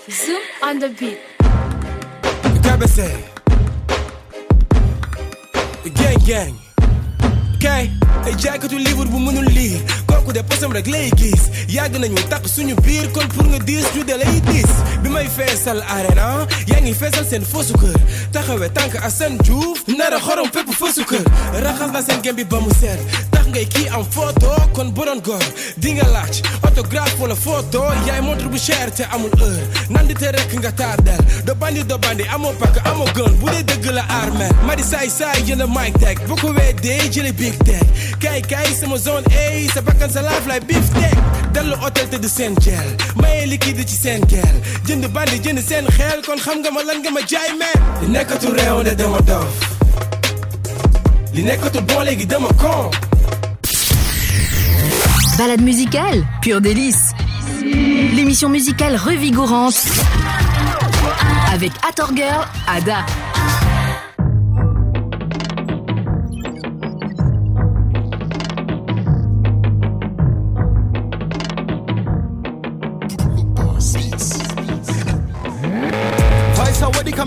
Zoom 0.08 0.42
on 0.62 0.80
the 0.80 0.92
beat. 1.00 1.18
Ik 2.56 2.66
heb 2.66 2.80
het 2.80 2.92
Gang 5.94 6.28
gang. 6.28 6.54
Kijk, 7.60 7.90
hey, 8.22 8.34
jij 8.38 8.58
kunt 8.58 8.72
liever 8.72 9.12
we 9.12 9.18
moeten 9.20 9.54
lief. 9.54 10.04
Kijk 10.06 10.24
hoe 10.24 10.34
de 10.34 10.44
pas 10.44 10.60
hem 10.60 10.72
leeg 10.72 11.14
is. 11.14 11.42
Jij 11.68 11.84
gaat 11.84 11.98
naar 11.98 12.10
je 12.10 12.28
tak, 12.28 12.48
zoen 12.48 12.68
je 12.68 12.74
bier, 12.82 13.10
kon 13.10 13.32
voor 13.32 13.54
een 13.54 13.66
dier, 13.66 13.84
stuur 13.84 14.06
de 14.06 14.18
ladies. 14.18 14.72
Bij 15.02 15.12
mij 15.12 15.30
vestel 15.30 15.82
arena, 15.82 16.46
jij 16.66 16.80
niet 16.80 16.96
vestel 16.96 17.24
zijn 17.24 17.46
voorzoeker. 17.46 17.94
Tagen 18.32 18.60
we 18.60 18.72
tanken 18.72 19.02
als 19.02 19.20
een 19.20 19.40
juve, 19.44 19.96
naar 19.98 20.14
een 20.14 20.22
gorm 20.22 20.50
peper 20.50 20.74
voorzoeker. 20.74 21.22
Ragas 21.54 21.92
naar 21.92 22.04
zijn 22.08 22.26
gambi 22.26 22.46
bamuser. 22.46 22.98
Tax 23.44 23.52
ngay 23.52 23.66
kii 23.66 23.88
am 23.90 24.04
photo 24.06 24.50
kon 24.74 24.92
bu 24.94 25.06
doon 25.06 25.20
góor 25.22 25.44
di 25.78 25.92
nga 25.94 26.04
laaj 26.08 26.42
autographe 26.64 27.20
wala 27.22 27.36
photo 27.36 27.84
yaay 28.08 28.22
montre 28.22 28.48
bu 28.48 28.58
cher 28.58 28.92
te 28.92 29.04
amul 29.12 29.30
heure. 29.40 29.68
Nandite 29.90 30.32
rek 30.32 30.54
nga 30.60 30.72
tardel 30.72 31.20
do 31.46 31.54
bandi 31.56 31.84
do 31.84 31.98
bandi 31.98 32.24
amoo 32.34 32.54
pakk 32.60 32.78
amoo 32.88 33.06
gën 33.16 33.34
bu 33.40 33.50
dee 33.50 33.64
dëgg 33.64 33.86
la 33.94 34.04
armel 34.22 34.52
ma 34.66 34.76
di 34.76 34.84
saay 34.84 35.10
saay 35.10 35.42
jënd 35.48 35.64
mic 35.68 35.98
teg 36.00 36.20
bu 36.28 36.36
ko 36.36 36.54
weedee 36.54 37.10
jële 37.12 37.34
big 37.34 37.58
teg. 37.64 37.84
Kay 38.20 38.42
kay 38.42 38.68
sama 38.80 38.98
zone 38.98 39.26
A 39.34 39.68
sa 39.74 39.82
bakkan 39.82 40.10
sa 40.10 40.22
life 40.22 40.48
lay 40.48 40.60
beef 40.60 40.88
teg. 40.94 41.18
Dellu 41.54 41.76
hôtel 41.76 42.08
te 42.10 42.18
du 42.20 42.28
seen 42.28 42.56
gel 42.62 42.96
maye 43.22 43.46
liquide 43.48 43.84
ci 43.88 43.96
seen 43.96 44.24
gel. 44.30 44.56
Jënd 44.88 45.08
bandi 45.14 45.40
jënd 45.44 45.60
seen 45.68 45.86
xel 45.98 46.22
kon 46.26 46.40
xam 46.40 46.62
nga 46.64 46.72
ma 46.72 46.82
lan 46.84 47.02
nga 47.04 47.12
ma 47.12 47.22
jaay 47.28 47.52
meen 47.60 47.80
li 48.02 48.08
nekkatul 48.16 48.56
réew 48.56 48.84
ne 48.84 48.96
dama 48.96 49.20
dof. 49.28 49.52
Li 51.34 51.42
nekkatul 51.44 51.82
bon 51.90 52.04
léegi 52.06 52.26
dama 52.26 52.50
con 52.62 52.92
Balade 55.38 55.62
musicale, 55.62 56.24
pur 56.42 56.62
délice. 56.62 57.12
L'émission 57.62 58.50
musicale 58.50 58.96
revigorante 58.96 59.76
avec 61.54 61.72
Ator 61.88 62.12
Girl, 62.16 62.46
Ada. 62.68 63.06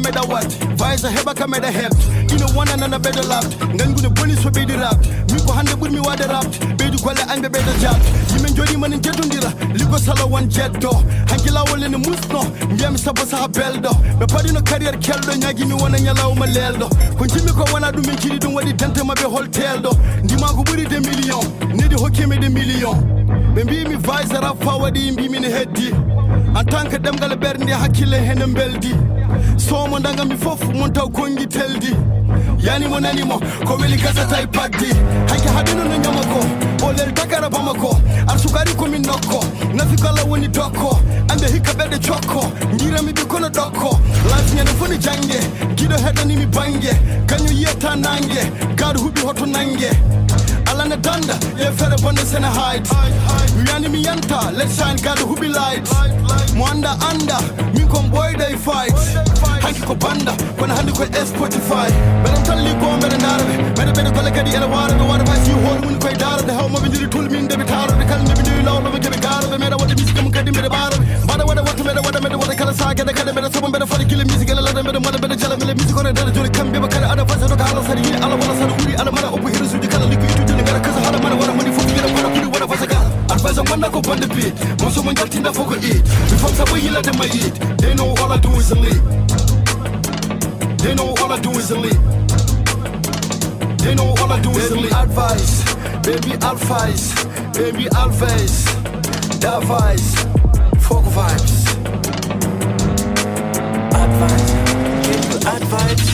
kan 0.03 0.12
da 0.12 0.20
wat? 0.28 0.47
Visa 0.76 1.09
heba 1.09 1.34
kan 1.34 1.51
da 1.51 1.70
help 1.70 1.94
ina 2.30 2.47
wannan 2.57 2.90
na 2.90 2.99
beda 2.99 3.22
lapt. 3.22 3.57
Ngan 3.74 3.94
gune 3.94 4.11
police 4.14 4.44
wa 4.44 4.51
beda 4.51 4.76
rapt. 4.76 5.07
Mi 5.32 5.38
ko 5.40 5.53
hande 5.53 5.74
burmi 5.76 6.01
wada 6.01 6.26
rapt. 6.26 6.61
Bedu 6.76 6.99
golle 7.03 7.22
ambe 7.32 7.49
beda 7.49 7.72
japt 7.80 8.05
yimen 8.32 8.55
jodi 8.55 8.76
man 8.76 8.92
jettondira 9.01 9.51
ligo 9.74 9.99
sala 9.99 10.26
wan 10.26 10.49
jetto. 10.49 10.90
Hanki 11.30 11.51
lawol 11.51 11.80
ne 11.88 11.97
musno. 11.97 12.42
Ndiyam 12.70 12.97
sabo 12.99 13.24
sa 13.24 13.49
beldo 13.49 13.90
be 14.18 14.26
padino 14.26 14.61
career 14.62 14.97
keldo. 14.99 15.32
Nyagi 15.32 15.64
mi 15.64 15.74
wona 15.74 15.99
nyalawma 15.99 16.47
leldo. 16.47 16.88
Ko 17.18 17.26
jimmi 17.26 17.53
ko 17.53 17.64
wona 17.72 17.92
dum 17.92 18.05
min 18.07 18.16
jidi 18.16 18.38
dum 18.38 18.55
wadi 18.55 18.72
dente 18.72 19.03
mabbe 19.03 19.24
hol 19.24 19.49
teldo 19.49 19.90
ndima 20.22 20.49
ko 20.49 20.62
buri 20.62 20.84
de 20.86 21.01
million. 21.01 21.42
Nedi 21.74 21.94
hokkemi 21.94 22.38
de 22.38 22.49
million. 22.49 22.94
Ɓe 23.55 23.64
mbimi 23.64 23.97
visera 23.97 24.53
fa 24.61 24.72
waɗi 24.76 25.12
mbimi 25.12 25.40
ne 25.40 25.49
heddi. 25.49 25.90
En 26.55 26.64
tant 26.64 26.88
que 26.90 26.97
ɗemgal 26.97 27.36
ɓernde 27.36 27.72
hakkille 27.72 28.16
hene 28.16 28.47
beldi 28.47 28.94
somo 29.57 29.99
dagami 30.01 30.37
fof 30.37 30.62
mon 30.74 30.91
taw 30.93 31.09
kongi 31.09 31.47
teldi. 31.47 31.95
Yani 32.59 32.89
mo 32.89 32.99
nanimo 33.01 33.39
ko 33.66 33.76
weli 33.80 33.97
gasata 33.97 34.41
e 34.43 34.47
paddi 34.47 34.89
hanke 35.28 35.49
haɗino 35.49 35.84
no 35.84 35.97
ñama 35.97 36.22
ko 36.32 36.41
o 36.87 36.93
lel 36.93 37.12
dagara 37.12 37.49
bama 37.49 37.72
ko 37.74 37.97
ar 38.28 38.39
sukari 38.39 38.72
komin 38.74 39.03
nokko 39.03 39.41
nafi 39.74 39.97
kala 40.03 40.24
woni 40.24 40.49
dokko 40.49 40.99
ande 41.30 41.47
hikka 41.53 41.72
ɓeɗe 41.78 41.99
cokko 42.07 42.41
jirami 42.78 43.12
ɓi 43.12 43.24
kono 43.28 43.49
ɗokko 43.49 43.99
lafñande 44.30 44.72
fo 44.78 44.87
ne 44.89 44.97
jangue 44.99 45.39
guiɗo 45.76 45.97
heɗanimi 46.05 46.47
bangue 46.47 46.93
kañum 47.26 47.53
yiyata 47.53 47.95
nangue 47.97 48.43
gaɗo 48.76 48.99
huuɓi 49.01 49.20
hoto 49.26 49.47
nangue 49.47 49.91
on 50.87 50.91
the 50.95 51.03
thunder, 51.03 51.34
yeah, 51.59 51.74
fed 51.74 51.93
up 51.93 52.05
on 52.05 52.14
the 52.14 52.22
center 52.22 52.47
height. 52.47 52.87
We 53.59 53.66
enemy 53.74 54.03
yanta, 54.07 54.55
let's 54.55 54.78
shine, 54.78 54.97
God 55.03 55.18
who 55.18 55.34
be 55.34 55.49
light. 55.49 55.82
Mwanda 56.55 56.95
anda, 57.11 57.43
me 57.74 57.82
come 57.91 58.09
boy 58.11 58.34
they 58.39 58.55
fight. 58.55 58.95
Hanky 59.66 59.82
ko 59.82 59.95
banda, 59.99 60.32
when 60.62 60.70
I 60.70 60.78
hand 60.78 60.95
ko 60.95 61.03
S 61.11 61.34
Spotify. 61.34 61.91
But 62.22 62.39
I'm 62.39 62.43
telling 62.47 62.66
you, 62.66 62.74
go 62.78 62.87
on, 62.87 63.01
better 63.01 63.18
not 63.18 63.43
of 63.43 63.51
it. 63.51 63.74
Better 63.74 63.93
better 63.93 64.12
go 64.14 64.22
like 64.22 64.39
the 64.39 64.55
other 64.55 64.70
water, 64.70 64.95
go 64.95 65.11
on, 65.11 65.20
if 65.20 65.28
I 65.28 65.37
see 65.43 65.51
you 65.51 65.59
hold 65.59 65.82
when 65.82 65.95
you 65.95 65.99
quite 65.99 66.22
out 66.22 66.41
of 66.41 66.47
the 66.47 66.55
home 66.55 66.74
of 66.76 66.82
the 66.87 67.09
tool, 67.11 67.26
mean 67.26 67.49
they 67.51 67.57
be 67.57 67.64
tired 67.66 67.91
of 67.91 67.99
the 67.99 68.07
color, 68.07 68.22
maybe 68.22 68.43
do 68.47 68.55
you 68.55 68.62
never 68.62 68.99
get 69.03 69.11
a 69.11 69.20
guard 69.20 69.43
of 69.43 69.51
the 69.51 69.59
matter 69.59 69.76
what 69.76 69.89
the 69.91 69.97
music, 69.99 70.14
I'm 70.14 70.30
getting 70.30 70.55
better 70.55 70.70
about 70.70 70.95
it. 70.95 71.03
But 71.26 71.41
I 71.41 71.45
want 71.45 71.59
to 71.59 71.64
what 71.66 71.76
the 71.76 71.82
matter, 71.82 72.03
what 72.03 72.14
I 72.14 72.20
matter, 72.22 72.39
what 72.39 72.47
the 72.47 72.55
color 72.55 72.74
side, 72.78 72.97
get 72.97 73.11
a 73.11 73.12
color 73.12 73.34
better, 73.34 73.51
someone 73.51 73.72
better 73.74 73.87
for 73.91 73.99
the 73.99 74.07
killing 74.07 74.28
music, 74.30 74.55
and 74.55 74.59
a 74.59 74.62
lot 74.62 74.78
of 74.78 74.87
better, 74.87 75.03
mother 75.03 75.18
better, 75.18 75.34
jelly, 75.34 75.59
music 75.74 75.99
on 75.99 76.07
the 76.07 76.14
other, 76.14 76.30
do 76.30 76.47
the 76.47 76.51
come, 76.55 76.70
be 76.70 76.78
a 76.78 76.87
color, 76.87 77.11
other 77.11 77.26
person, 77.26 77.51
the 77.51 77.59
color, 77.59 77.82
side, 77.82 78.07
ala, 78.22 78.39
ala, 78.39 78.55
side, 78.55 79.03
ala, 79.03 79.11
ala, 79.11 79.26
wanda 84.37 84.53
ko 84.53 84.66
bonde 84.76 84.76
beat 84.76 84.82
mo 84.82 84.91
somo 84.91 85.12
jaltinda 85.12 85.53
fof 85.53 85.66
ko 85.68 85.74
eat. 85.76 86.05
Mi 86.30 86.37
fam 86.39 86.55
sabo 86.55 86.76
yilade 86.76 87.12
ma 87.18 87.24
eat. 87.24 87.55
They 87.78 87.95
know 87.95 88.14
all 88.20 88.32
I 88.32 88.39
do 88.39 88.51
is 88.53 88.70
elite 88.72 89.03
they 90.78 90.95
know 90.95 91.14
all 91.20 91.32
I 91.32 91.41
do 91.41 91.51
is 91.51 91.70
elite 91.70 92.01
they 93.78 93.95
know 93.95 94.14
all 94.20 94.32
I 94.32 94.41
do 94.41 94.51
is 94.51 94.70
elite 94.70 94.93
advice. 94.93 95.64
Baby 96.03 96.32
advice. 96.34 97.24
Baby 97.53 97.87
advice. 97.87 98.66
Vibes 99.41 100.16
folk 100.80 101.05
vibes. 101.05 101.66
Advice. 103.93 104.53
Give 105.07 105.24
you 105.30 105.39
advice. 105.49 106.07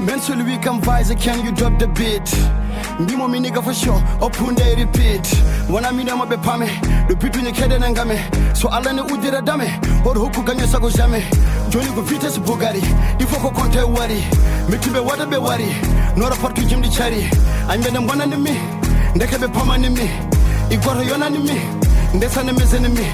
Men 0.00 0.20
celui 0.20 0.60
comme 0.60 0.80
Vise, 0.80 1.14
can 1.14 1.44
you 1.44 1.52
drop 1.52 1.78
the 1.78 1.86
beat? 1.88 2.65
ndimo 3.00 3.28
minika 3.28 3.62
for 3.62 3.74
sure. 3.74 4.02
Ophunda 4.20 4.64
iripit 4.70 5.26
wona 5.70 5.92
mina 5.92 6.16
mabe 6.16 6.36
phame. 6.42 6.66
Na 7.08 7.78
nangame 7.78 8.18
so 8.54 8.68
alane 8.68 9.02
udira 9.02 9.40
dame. 9.44 9.70
Ori 10.04 10.20
hokuganyesa 10.20 10.78
kuzhame 10.78 11.22
joni 11.70 11.86
kupfite 11.92 12.30
sibhugari 12.30 12.82
ifoko 13.18 13.50
konta 13.50 13.80
iwari 13.80 14.24
mithibe 14.68 14.98
wata 14.98 15.26
bewari 15.26 15.66
nora 16.16 16.36
partuji 16.36 16.76
mdichari 16.76 17.30
anyvene 17.68 17.98
mbwana 17.98 18.26
nimi 18.26 18.56
ndekebe 19.14 19.48
phama 19.48 19.78
nimi 19.78 20.10
igwaro 20.70 21.02
yona 21.02 21.30
nimi 21.30 21.60
ndesanemize 22.14 22.78
nimi 22.78 23.06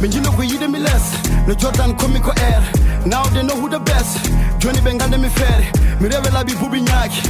minjinokuyide 0.00 0.66
jordan 0.68 1.02
nojordan 1.46 1.94
ko 1.96 2.32
air. 2.36 2.62
Now 3.06 3.22
they 3.24 3.42
know 3.42 3.56
who 3.56 3.68
the 3.68 3.78
best. 3.78 4.18
Joni 4.58 4.80
bengande 4.80 5.16
mifere 5.18 5.72
la 6.30 6.44
bibhubi 6.44 6.80
nyaki 6.80 7.22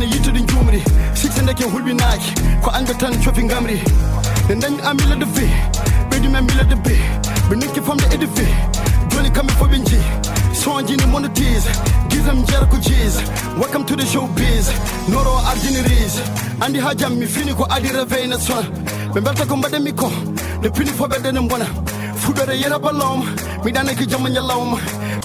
putane 0.00 0.14
yittude 0.14 0.40
jumri 0.40 0.82
sikse 1.14 1.42
ndeke 1.42 1.64
hulɓi 1.64 1.94
naaki 1.94 2.32
ko 2.62 2.70
ande 2.70 2.94
tan 2.94 3.12
cofi 3.24 3.42
gamri 3.42 3.82
nde 4.44 4.54
dañi 4.60 4.80
a 4.84 4.94
mila 4.94 5.16
de 5.16 5.24
ve 5.24 5.46
ɓeydi 6.10 6.28
men 6.28 6.44
mila 6.44 6.64
de 6.64 6.74
be 6.76 6.94
ɓe 7.48 7.56
nokki 7.56 7.80
famde 7.80 8.04
ede 8.14 8.26
ve 8.26 8.46
joni 9.10 9.30
kamɓe 9.30 9.52
fo 9.58 9.64
ɓe 9.66 9.78
jii 9.84 10.04
sonjini 10.54 11.06
monotise 11.06 11.70
gisam 12.08 12.44
jeera 12.46 12.66
ko 12.66 12.76
jees 12.78 13.16
welcome 13.58 13.84
to 13.84 13.96
the 13.96 14.06
show 14.06 14.26
biz 14.36 14.70
noro 15.08 15.36
ardini 15.50 15.82
rise 15.82 16.20
andi 16.60 16.78
ha 16.80 16.94
jam 16.94 17.14
mi 17.18 17.26
fini 17.26 17.52
ko 17.54 17.66
adi 17.70 17.88
réveil 17.88 18.28
ne 18.28 18.38
sona 18.38 18.62
ɓe 19.14 19.20
belta 19.20 19.46
ko 19.46 19.56
mbaɗenmi 19.56 19.92
ko 19.94 20.10
nde 20.60 20.70
pini 20.70 20.90
fo 20.90 21.04
ɓeɗe 21.06 21.32
ne 21.32 21.40
mbona. 21.40 21.66
Fuɗore 22.20 22.54
yera 22.60 22.78
balloma 22.78 23.24
miɗanaki 23.64 24.06
jamma 24.10 24.28
ñallawma 24.28 24.76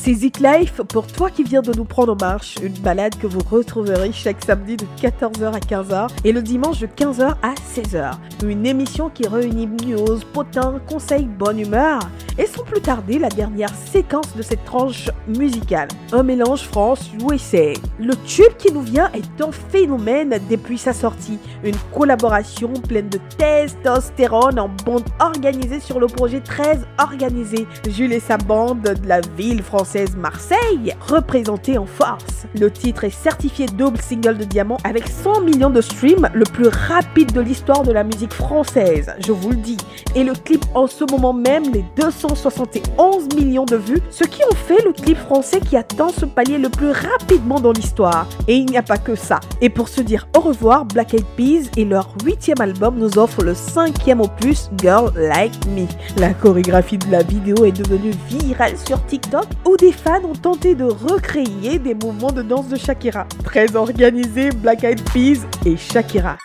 C'est 0.06 0.14
Zik 0.14 0.39
Life 0.39 0.84
pour 0.84 1.08
toi 1.08 1.32
qui 1.32 1.41
viens 1.41 1.64
de 1.64 1.76
nous 1.76 1.84
prendre 1.84 2.14
en 2.14 2.16
marche. 2.16 2.58
Une 2.62 2.74
balade 2.74 3.16
que 3.16 3.26
vous 3.26 3.39
retrouverez 3.39 4.12
chaque 4.12 4.45
samedi 4.45 4.78
de 4.78 4.86
14h 5.01 5.51
à 5.51 5.58
15h 5.58 6.10
et 6.24 6.32
le 6.32 6.43
dimanche 6.43 6.78
de 6.78 6.86
15h 6.86 7.34
à 7.41 7.56
16h. 7.74 8.12
Une 8.45 8.68
émission 8.68 9.10
qui 9.10 9.28
réunit 9.28 9.66
news, 9.66 10.20
potins, 10.32 10.80
conseils, 10.88 11.26
bonne 11.26 11.60
humeur. 11.60 12.01
Et 12.38 12.45
sans 12.45 12.64
plus 12.64 12.82
tarder, 12.82 13.18
la 13.18 13.30
dernière 13.30 13.74
séquence 13.74 14.36
de 14.36 14.43
cette 14.43 14.64
tranche 14.66 15.10
musicale. 15.28 15.88
Un 16.12 16.22
mélange 16.22 16.64
France-USA. 16.64 17.74
Le 17.97 18.14
tube 18.28 18.58
qui 18.60 18.74
nous 18.74 18.82
vient 18.82 19.10
est 19.14 19.41
un 19.41 19.51
phénomène 19.51 20.38
depuis 20.51 20.78
sa 20.78 20.93
sortie. 20.93 21.39
Une 21.64 21.78
collaboration 21.95 22.74
pleine 22.74 23.10
de 23.10 23.20
testostérone 23.39 24.60
en 24.60 24.70
bande 24.86 25.06
organisée 25.20 25.80
sur 25.80 25.99
le 25.99 26.08
projet 26.08 26.41
13 26.41 26.86
organisé. 26.99 27.66
Jules 27.89 28.14
et 28.14 28.20
sa 28.20 28.38
bande 28.38 28.82
de 28.82 29.08
la 29.08 29.22
ville 29.38 29.64
française 29.64 29.95
Marseille, 30.18 30.93
représentée 31.08 31.78
en 31.78 31.86
force. 31.86 32.46
Le 32.60 32.70
titre 32.70 33.06
est 33.06 33.10
certifié 33.10 33.66
double 33.66 34.02
single 34.02 34.38
de 34.38 34.43
diamant 34.43 34.78
avec 34.84 35.08
100 35.08 35.41
millions 35.41 35.70
de 35.70 35.80
streams, 35.80 36.30
le 36.34 36.43
plus 36.43 36.68
rapide 36.68 37.32
de 37.32 37.39
l'histoire 37.39 37.84
de 37.84 37.93
la 37.93 38.04
musique 38.04 38.34
française, 38.34 39.14
je 39.26 39.32
vous 39.32 39.52
le 39.52 39.56
dis. 39.56 39.78
Et 40.14 40.24
le 40.24 40.34
clip 40.34 40.66
en 40.74 40.88
ce 40.88 41.06
moment 41.10 41.34
même 41.34 41.64
les 41.74 41.86
271 41.98 43.30
millions 43.36 43.66
de 43.66 43.78
vues, 43.78 44.02
ce 44.10 44.26
qui 44.26 44.43
en 44.43 44.56
fait 44.56 44.84
le 44.84 44.91
clip 44.91 45.18
français 45.18 45.62
qui 45.62 45.78
atteint 45.78 46.10
ce 46.10 46.26
palier 46.26 46.58
le 46.58 46.70
plus 46.70 46.91
rapidement 46.91 47.60
dans 47.60 47.72
l'histoire. 47.72 48.28
Et 48.48 48.56
il 48.56 48.66
n'y 48.66 48.78
a 48.78 48.84
pas 48.84 48.98
que 48.98 49.16
ça. 49.16 49.39
Et 49.62 49.70
pour 49.70 49.88
se 49.88 50.02
dire 50.02 50.28
au 50.36 50.41
revoir, 50.41 50.86
Black 50.86 51.14
Eyed 51.14 51.26
Peas 51.38 51.70
et 51.78 51.86
leur 51.86 52.10
huitième 52.26 52.60
album 52.60 52.96
nous 52.98 53.18
offrent 53.18 53.43
le 53.43 53.56
cinquième 53.56 54.20
opus 54.20 54.70
Girl 54.78 55.12
Like 55.16 55.66
Me. 55.68 55.86
La 56.20 56.34
chorégraphie 56.34 56.98
de 56.98 57.10
la 57.10 57.24
vidéo 57.24 57.64
est 57.64 57.72
devenue 57.72 58.12
virale 58.28 58.78
sur 58.86 59.04
TikTok 59.06 59.46
où 59.66 59.78
des 59.78 59.85
fans 59.92 60.24
ont 60.24 60.34
tenté 60.34 60.76
de 60.76 60.84
recréer 60.84 61.80
des 61.80 61.94
mouvements 61.94 62.32
de 62.32 62.42
danse 62.42 62.68
de 62.68 62.76
Shakira. 62.76 63.28
Très 63.44 63.76
organisé, 63.76 64.50
Black 64.52 64.84
Eyed 64.84 65.02
Peas 65.12 65.46
et 65.66 65.78
Shakira. 65.78 66.38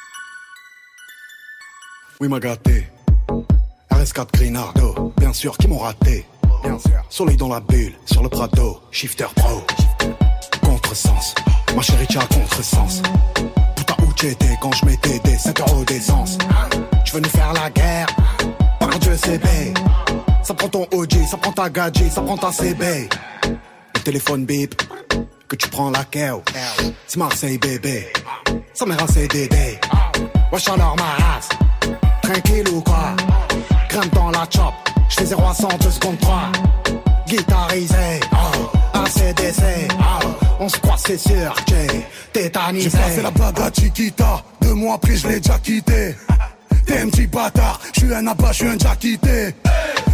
Oui, 2.20 2.28
m'a 2.28 2.40
gâté. 2.40 2.86
RS4 3.90 4.26
Grinardo, 4.32 5.12
bien 5.18 5.32
sûr, 5.32 5.56
qui 5.56 5.68
m'ont 5.68 5.78
raté. 5.78 6.26
Bien 6.62 6.78
sûr. 6.78 7.02
Soleil 7.08 7.36
dans 7.36 7.48
la 7.48 7.60
bulle, 7.60 7.94
sur 8.04 8.22
le 8.22 8.28
Prado, 8.28 8.80
shifter 8.90 9.26
pro. 9.36 9.62
Contresens, 10.62 11.34
ma 11.74 11.82
chérie, 11.82 12.06
tu 12.06 12.18
as 12.18 12.26
contresens. 12.26 13.02
Putain, 13.76 13.94
où 14.02 14.06
Où 14.06 14.12
t'étais 14.12 14.56
quand 14.60 14.72
je 14.72 14.84
mettais 14.84 15.18
des 15.20 15.36
7 15.38 15.60
euros 15.60 15.84
d'essence 15.84 16.36
Tu 17.04 17.14
veux 17.14 17.20
nous 17.20 17.28
faire 17.30 17.52
la 17.54 17.70
guerre 17.70 18.06
Par 18.90 18.98
Dieu 18.98 19.12
B 19.12 19.78
Ça 20.42 20.52
prend 20.54 20.68
ton 20.68 20.86
OG, 20.92 21.12
ça 21.30 21.36
prend 21.36 21.52
ta 21.52 21.70
gadget, 21.70 22.10
ça 22.10 22.22
prend 22.22 22.36
ta 22.36 22.50
CB 22.50 23.08
Le 23.94 24.00
téléphone 24.00 24.44
bip 24.44 24.74
Que 25.48 25.54
tu 25.54 25.68
prends 25.68 25.90
la 25.90 26.02
KO 26.04 26.42
C'est 27.06 27.18
Marseille 27.18 27.58
bébé. 27.58 28.08
Ça 28.74 28.86
m'a 28.86 28.96
c'est 29.12 29.28
Dédé 29.28 29.78
Wesh 30.52 30.68
alors 30.68 30.96
ma 30.96 31.24
race. 31.24 31.48
Tranquille 32.22 32.68
ou 32.72 32.80
quoi? 32.80 33.14
Grimpe 33.88 34.14
dans 34.14 34.30
la 34.30 34.48
chop. 34.50 34.74
J'fais 35.08 35.26
0 35.26 35.40
à 35.40 35.54
100 35.54 35.68
2 35.78 35.90
secondes 35.90 36.18
3 36.18 36.42
Guitarisé. 37.28 38.20
Oh. 38.32 38.96
ACDC 38.98 39.62
oh. 40.00 40.26
On 40.58 40.68
se 40.68 40.78
croit 40.78 40.96
c'est 40.98 41.16
sûr 41.16 41.54
J'ai 41.68 42.06
tétanisé 42.32 42.90
J'ai 42.90 42.98
passé 42.98 43.22
la 43.22 43.30
baba 43.30 43.70
Chiquita 43.72 44.42
Deux 44.60 44.74
mois 44.74 44.94
après 44.94 45.16
je 45.16 45.28
l'ai 45.28 45.40
déjà 45.40 45.58
quitté 45.58 46.16
T'es 46.86 47.00
un 47.00 47.08
petit 47.08 47.26
bâtard. 47.26 47.80
Je 47.94 48.00
suis 48.00 48.14
un 48.14 48.26
abat, 48.26 48.52
je 48.52 48.56
suis 48.56 48.68
un 48.68 48.76
quitté 48.76 49.54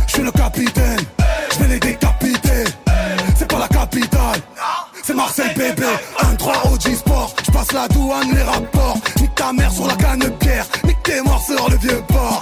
Je 0.07 0.13
suis 0.13 0.23
le 0.23 0.31
capitaine. 0.31 1.01
Je 1.53 1.59
vais 1.63 1.69
les 1.69 1.81
décapiter 1.81 2.65
C'est 3.37 3.49
pas 3.49 3.59
la 3.59 3.69
capitale. 3.69 4.41
C'est 5.03 5.15
Marseille 5.15 5.55
bébé. 5.57 5.87
1-3 6.21 6.73
OG 6.73 6.95
Sport 6.97 7.35
Je 7.47 7.51
passe 7.53 7.73
la 7.73 7.89
douane, 7.89 8.35
les 8.35 8.43
rapports. 8.43 8.99
Nique 9.21 9.35
ta 9.35 9.53
mère 9.53 9.73
sur 9.73 9.87
la 9.87 9.95
canne 9.95 10.21
de 10.21 10.29
pierre. 10.29 10.67
Nique 10.85 11.03
tes 11.03 11.21
morts 11.23 11.43
sur 11.43 11.71
le 11.71 11.77
vieux 11.77 12.03
port 12.09 12.41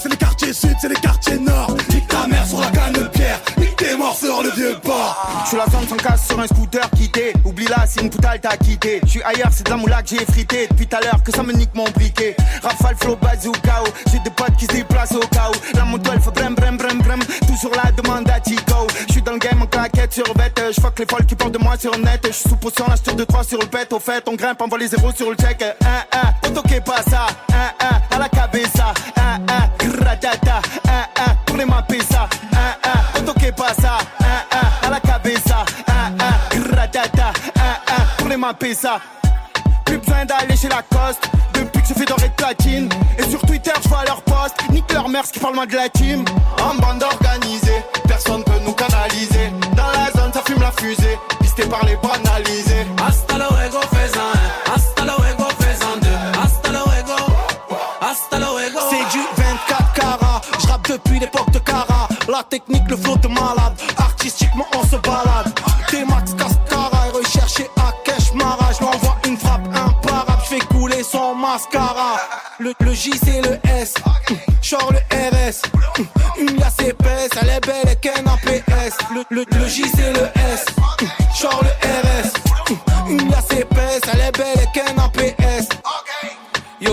C'est 0.00 0.10
les 0.10 0.16
quartiers 0.16 0.52
sud, 0.52 0.76
c'est 0.80 0.88
les 0.88 0.94
quartiers 0.94 1.38
nord 1.40 1.74
Nique 1.90 2.06
ta 2.06 2.26
mère 2.28 2.46
sur 2.46 2.60
la 2.60 2.70
canne 2.70 2.92
de 2.92 3.08
pierre 3.08 3.40
Nique 3.58 3.74
tes 3.74 3.96
morts 3.96 4.16
sur 4.16 4.42
le 4.44 4.50
vieux 4.50 4.76
port 4.80 5.42
Je 5.42 5.48
suis 5.48 5.56
la 5.56 5.64
zone 5.66 5.88
sans 5.88 5.96
casse 5.96 6.26
sur 6.28 6.38
un 6.38 6.46
scooter 6.46 6.88
quitté. 6.90 7.32
Oublie 7.44 7.66
là, 7.66 7.84
c'est 7.88 8.00
une 8.00 8.10
poutale 8.10 8.38
t'as 8.40 8.56
quitté. 8.56 9.00
Je 9.04 9.08
suis 9.08 9.22
ailleurs, 9.22 9.48
c'est 9.50 9.64
de 9.64 9.70
la 9.70 9.76
moula 9.76 10.02
que 10.02 10.10
j'ai 10.10 10.24
frité. 10.24 10.68
Depuis 10.70 10.86
tout 10.86 10.96
à 10.96 11.00
l'heure 11.00 11.20
que 11.24 11.32
ça 11.32 11.42
me 11.42 11.52
nique 11.52 11.74
mon 11.74 11.84
briquet. 11.90 12.36
Rafale, 12.62 12.96
flow, 13.00 13.16
bazooka. 13.16 13.82
J'ai 14.12 14.18
des 14.20 14.30
potes 14.30 14.56
qui 14.56 14.66
se 14.66 14.72
déplacent 14.72 15.12
au 15.12 15.20
où. 15.20 15.76
La 15.76 15.84
moto 15.84 16.10
elle 16.12 16.20
fait 16.20 16.30
brem, 16.30 16.54
brem, 16.54 16.76
brem, 16.76 16.98
brem. 16.98 17.20
Tout 17.20 17.56
sur 17.56 17.70
la 17.70 17.90
demande 17.90 18.30
à 18.30 18.38
Tico. 18.38 18.86
Je 19.08 19.12
suis 19.14 19.22
dans 19.22 19.32
le 19.32 19.38
game 19.38 19.60
en 19.62 19.66
claquette 19.66 20.12
sur 20.12 20.32
bête. 20.34 20.60
Je 20.74 20.80
fuck 20.80 20.98
les 20.98 21.06
folles 21.06 21.26
qui 21.26 21.34
parlent 21.34 21.52
de 21.52 21.58
moi 21.58 21.76
sur 21.76 21.96
net. 21.98 22.20
Je 22.24 22.32
suis 22.32 22.48
sous 22.48 22.56
potion, 22.56 22.84
la 22.88 23.14
de 23.14 23.24
3 23.24 23.42
sur 23.42 23.58
le 23.58 23.66
pet. 23.66 23.92
Au 23.92 23.98
fait, 23.98 24.22
on 24.28 24.34
grimpe, 24.34 24.60
on 24.62 24.68
voit 24.68 24.78
les 24.78 24.88
zéros 24.88 25.12
sur 25.12 25.30
le 25.30 25.36
check. 25.36 25.62
Un, 25.62 26.48
auto 26.48 26.62
qui 26.62 26.80
pas 26.80 27.02
ça. 27.02 27.26
Un, 27.52 27.86
un, 27.86 28.07
à 28.18 28.22
la 28.22 28.28
cabeza. 28.28 28.92
Mapper 31.78 32.00
ça. 32.10 32.28
Un, 32.52 33.18
un, 33.18 33.22
auto 33.22 33.32
qui 33.38 33.52
pas 33.52 33.74
ça. 33.74 33.98
Un, 34.20 34.56
un, 34.56 34.86
à 34.86 34.90
la 34.90 35.00
cabeza. 35.00 35.64
Pour 38.18 38.28
les 38.28 38.36
mapper 38.36 38.74
ça. 38.74 38.98
Plus 39.84 39.98
besoin 39.98 40.24
d'aller 40.26 40.54
chez 40.54 40.68
Lacoste 40.68 41.30
Depuis 41.54 41.80
que 41.80 41.88
je 41.88 41.94
fais 41.94 42.04
doré 42.04 42.28
de 42.28 42.34
platine 42.34 42.90
Et 43.18 43.22
sur 43.22 43.40
Twitter 43.40 43.70
je 43.82 43.88
vois 43.88 44.04
leur 44.04 44.20
post 44.20 44.54
Nique 44.70 44.92
leur 44.92 45.08
mère 45.08 45.24
ce 45.24 45.32
qui 45.32 45.38
parle 45.38 45.54
moins 45.54 45.64
de 45.66 45.74
la 45.74 45.88
team 45.88 46.26
En 46.62 46.74
bande 46.74 47.02
organisée 47.02 47.82
Personne 48.06 48.44
peut 48.44 48.60
nous 48.66 48.74
canaliser 48.74 49.50
Dans 49.74 49.86
la 49.86 50.10
zone 50.20 50.30
ça 50.34 50.42
fume 50.46 50.60
la 50.60 50.72
fusée 50.72 51.18
Pisté 51.40 51.64
par 51.64 51.86
les 51.86 51.96
banalisés 51.96 52.86
Hasta 53.06 53.38
luego, 53.38 53.80
depuis 60.88 61.18
l'époque 61.18 61.50
de 61.50 61.58
Cara 61.58 62.08
La 62.28 62.42
technique, 62.44 62.88
le 62.88 62.96
flow 62.96 63.16
de 63.16 63.28
malade, 63.28 63.74
artistiquement 63.98 64.66
on 64.74 64.82
se 64.84 64.96
balade. 64.96 65.52
T-Max 65.88 66.34
Cascara 66.34 67.06
est 67.08 67.16
recherché 67.16 67.68
à 67.76 67.92
Cash 68.04 68.32
une 69.26 69.36
frappe 69.36 69.66
imparable, 69.74 70.42
je 70.44 70.56
fais 70.56 70.60
couler 70.66 71.02
son 71.02 71.34
mascara. 71.34 72.16
Le, 72.58 72.72
le 72.80 72.92
J 72.94 73.12
c'est 73.22 73.42
le 73.42 73.58
S, 73.70 73.94
genre 74.62 74.90
le 74.92 74.98
RS 75.14 75.62
Une 76.38 76.56
liasse 76.56 76.80
épaisse, 76.80 77.30
elle 77.40 77.50
est 77.50 77.66
belle 77.66 77.92
et 77.92 77.96
qu'un 77.96 78.24
APS 78.26 78.96
le, 79.14 79.24
le, 79.30 79.44
le 79.50 79.68
J 79.68 79.84
c'est 79.94 80.12
le 80.12 80.26
S, 80.52 80.64
genre 81.40 81.62
le 81.62 81.70
RS 81.86 83.10
Une 83.10 83.30
liasse 83.30 83.52
épaisse, 83.52 84.00
elle 84.12 84.20
est 84.20 84.32
belle 84.32 84.37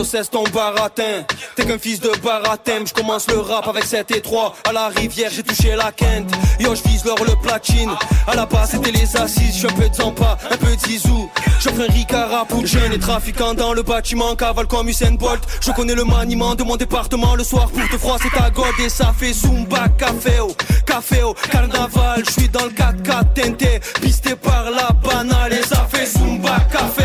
cesse 0.05 0.29
ton 0.29 0.43
baratin. 0.43 1.23
T'es 1.55 1.65
qu'un 1.65 1.77
fils 1.77 1.99
de 1.99 2.11
baratin. 2.23 2.85
Je 2.85 2.93
commence 2.93 3.27
le 3.27 3.39
rap 3.39 3.67
avec 3.67 3.83
7 3.83 4.11
et 4.11 4.21
3. 4.21 4.55
À 4.69 4.71
la 4.71 4.87
rivière, 4.87 5.31
j'ai 5.33 5.43
touché 5.43 5.75
la 5.75 5.91
quinte. 5.91 6.31
Yo, 6.59 6.75
je 6.75 6.87
vise 6.87 7.03
l'or 7.03 7.17
le 7.25 7.35
platine. 7.41 7.91
À 8.27 8.35
la 8.35 8.45
base, 8.45 8.71
c'était 8.71 8.91
les 8.91 9.17
assises. 9.17 9.57
Je 9.61 9.67
un 9.67 9.71
peu 9.71 9.89
de 9.89 9.95
Zampa, 9.95 10.37
un 10.49 10.57
peu 10.57 10.75
de 10.75 10.79
Zizou. 10.79 11.29
J'offre 11.59 11.81
un 11.81 11.91
Ricard 11.91 12.45
jeunes 12.63 12.93
et 12.93 12.99
trafiquants 12.99 13.53
dans 13.53 13.73
le 13.73 13.81
bâtiment. 13.81 14.35
Cavale 14.35 14.67
comme 14.67 14.87
Usain 14.87 15.13
Bolt. 15.13 15.41
Je 15.61 15.71
connais 15.71 15.95
le 15.95 16.05
maniement 16.05 16.55
de 16.55 16.63
mon 16.63 16.75
département. 16.75 17.35
Le 17.35 17.43
soir, 17.43 17.69
pour 17.69 17.87
te 17.89 17.97
froid, 17.97 18.17
c'est 18.21 18.39
ta 18.39 18.49
god 18.49 18.73
et 18.79 18.89
ça 18.89 19.13
fait 19.17 19.33
Zumba, 19.33 19.87
café 19.97 20.39
au, 20.39 20.53
café 20.85 21.23
au, 21.23 21.33
carnaval. 21.51 22.23
Je 22.25 22.31
suis 22.31 22.49
dans 22.49 22.65
le 22.65 22.71
4x4 22.71 23.33
teinté, 23.33 23.79
pisté 24.01 24.35
par 24.35 24.69
la 24.69 24.89
banale. 24.91 25.53
Et 25.53 25.63
ça 25.63 25.87
fait 25.91 26.05
Zumba, 26.05 26.59
café 26.71 27.03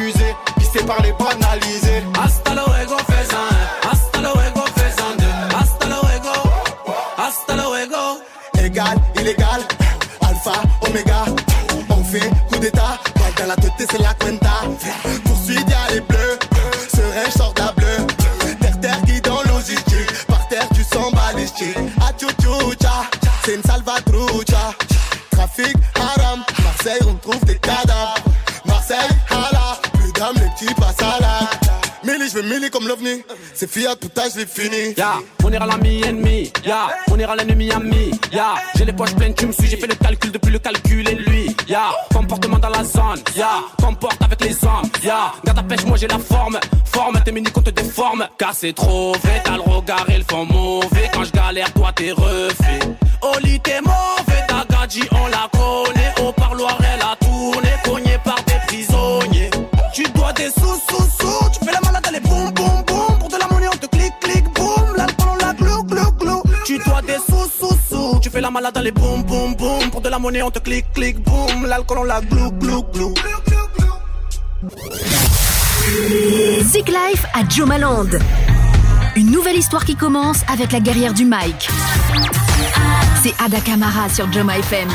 fusée 0.00 0.34
Pisté 0.56 0.82
par 0.84 1.02
les 1.02 1.12
Vais 32.40 32.46
milli 32.46 32.70
comme 32.70 32.88
l'ovni. 32.88 33.22
C'est 33.54 33.70
Fiat, 33.70 33.96
putain 33.96 34.22
je 34.32 34.40
l'ai 34.40 34.46
fini 34.46 34.94
Ya, 34.96 35.14
on 35.44 35.52
ira 35.52 35.66
l'ami 35.66 36.02
ennemi, 36.02 36.50
ya, 36.64 36.88
on 37.10 37.18
ira 37.18 37.36
l'ennemi 37.36 37.70
ami, 37.70 38.10
ya, 38.32 38.54
j'ai 38.76 38.84
les 38.84 38.92
poches 38.92 39.14
pleines, 39.14 39.34
tu 39.34 39.46
me 39.46 39.52
suis, 39.52 39.66
j'ai 39.66 39.76
fait 39.76 39.86
le 39.86 39.94
calcul 39.94 40.30
depuis 40.32 40.50
le 40.50 40.58
calcul 40.58 41.08
et 41.08 41.14
lui, 41.16 41.54
ya, 41.68 41.90
comportement 42.14 42.58
dans 42.58 42.70
la 42.70 42.84
zone, 42.84 43.20
ya, 43.36 43.48
comporte 43.82 44.22
avec 44.22 44.42
les 44.42 44.64
hommes, 44.64 44.88
ya, 45.02 45.32
garde 45.44 45.58
ta 45.58 45.62
pêche, 45.62 45.84
moi 45.84 45.96
j'ai 45.98 46.08
la 46.08 46.18
forme, 46.18 46.58
forme, 46.84 47.20
tes 47.24 47.32
mini 47.32 47.50
qu'on 47.50 47.62
te 47.62 47.70
déforme, 47.70 48.26
car 48.38 48.54
c'est 48.54 48.72
trop 48.72 49.12
vrai, 49.12 49.42
t'as 49.44 49.56
le 49.56 49.62
regard 49.62 50.06
et 50.08 50.18
le 50.18 50.24
fond 50.28 50.46
mauvais, 50.46 51.10
quand 51.12 51.24
je 51.24 51.32
galère, 51.32 51.72
toi 51.74 51.92
t'es 51.94 52.12
refait, 52.12 52.80
Oli 53.22 53.60
t'es 53.60 53.80
mauvais, 53.82 54.46
ta 54.48 54.64
gadji 54.70 55.02
on 55.12 55.26
la 55.26 55.48
connaît, 55.52 56.14
au 56.26 56.32
parloir 56.32 56.79
la 68.50 68.54
malade, 68.54 68.76
allez 68.78 68.90
boum, 68.90 69.22
boum, 69.22 69.54
boum, 69.54 69.90
pour 69.90 70.00
de 70.00 70.08
la 70.08 70.18
monnaie 70.18 70.42
on 70.42 70.50
te 70.50 70.58
clique, 70.58 70.86
clique, 70.92 71.20
boum, 71.22 71.66
l'alcool 71.66 71.98
on 71.98 72.04
la 72.04 72.20
glou, 72.20 72.50
glou, 72.52 72.82
glou. 72.92 73.14
Zik 76.62 76.88
Life 76.88 77.24
à 77.32 77.48
Jomaland. 77.48 78.10
Une 79.14 79.30
nouvelle 79.30 79.56
histoire 79.56 79.84
qui 79.84 79.94
commence 79.94 80.42
avec 80.52 80.72
la 80.72 80.80
guerrière 80.80 81.14
du 81.14 81.24
Mike. 81.24 81.68
C'est 83.22 83.34
Ada 83.40 83.60
Kamara 83.60 84.08
sur 84.08 84.30
Joma 84.32 84.58
FM. 84.58 84.88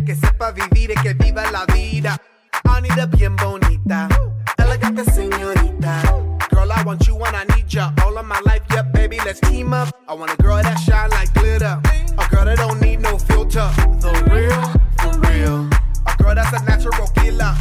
Que 0.00 0.14
sepa 0.14 0.52
vivir 0.52 0.90
y 0.90 0.94
que 1.02 1.12
viva 1.12 1.50
la 1.50 1.66
vida. 1.66 2.16
I 2.64 2.80
need 2.80 2.98
a 2.98 3.06
bien 3.06 3.36
bonita, 3.36 4.08
elegante 4.56 5.04
señorita. 5.04 6.02
Girl, 6.50 6.72
I 6.72 6.82
want 6.84 7.06
you 7.06 7.16
and 7.24 7.36
I 7.36 7.44
need 7.54 7.66
ya 7.68 7.92
all 8.04 8.16
of 8.16 8.24
my 8.24 8.40
life. 8.40 8.62
Yeah, 8.70 8.82
baby, 8.82 9.18
let's 9.24 9.40
team 9.40 9.74
up. 9.74 9.88
I 10.08 10.14
want 10.14 10.32
a 10.32 10.36
girl 10.42 10.62
that 10.62 10.78
shine 10.78 11.10
like 11.10 11.32
glitter, 11.34 11.80
a 12.18 12.28
girl 12.30 12.44
that 12.46 12.56
don't 12.56 12.80
need 12.80 13.00
no 13.00 13.18
filter. 13.18 13.68
the 14.00 14.12
real, 14.32 14.62
for 15.00 15.18
real. 15.28 15.68
A 16.06 16.16
girl 16.22 16.34
that's 16.34 16.52
a 16.52 16.64
natural 16.64 17.06
killer. 17.08 17.54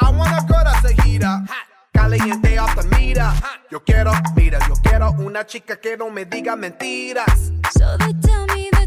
I 0.00 0.10
want 0.10 0.32
a 0.36 0.46
girl 0.46 0.64
that's 0.64 0.84
a 0.84 1.02
heater. 1.02 1.40
Caliente 1.94 2.58
off 2.58 2.76
the 2.76 2.86
mira. 2.96 3.32
Yo 3.70 3.80
quiero, 3.80 4.12
mira, 4.36 4.58
yo 4.68 4.74
quiero 4.82 5.12
una 5.18 5.46
chica 5.46 5.76
que 5.80 5.96
no 5.96 6.10
me 6.10 6.24
diga 6.24 6.56
mentiras. 6.56 7.52
So 7.72 7.96
they 7.98 8.12
tell 8.20 8.46
me 8.54 8.68
that 8.72 8.79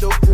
handle. 0.00 0.27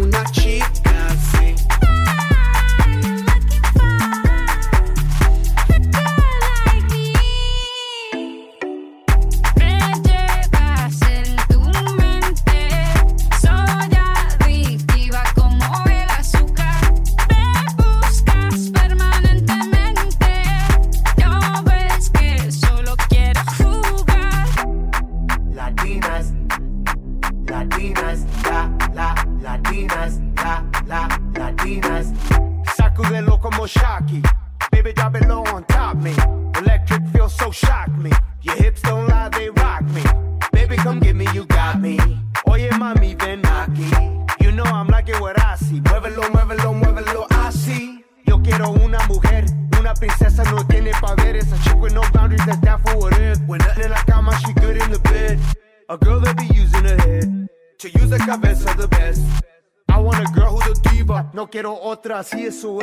así 62.24 62.46
es 62.46 62.58
su 62.62 62.73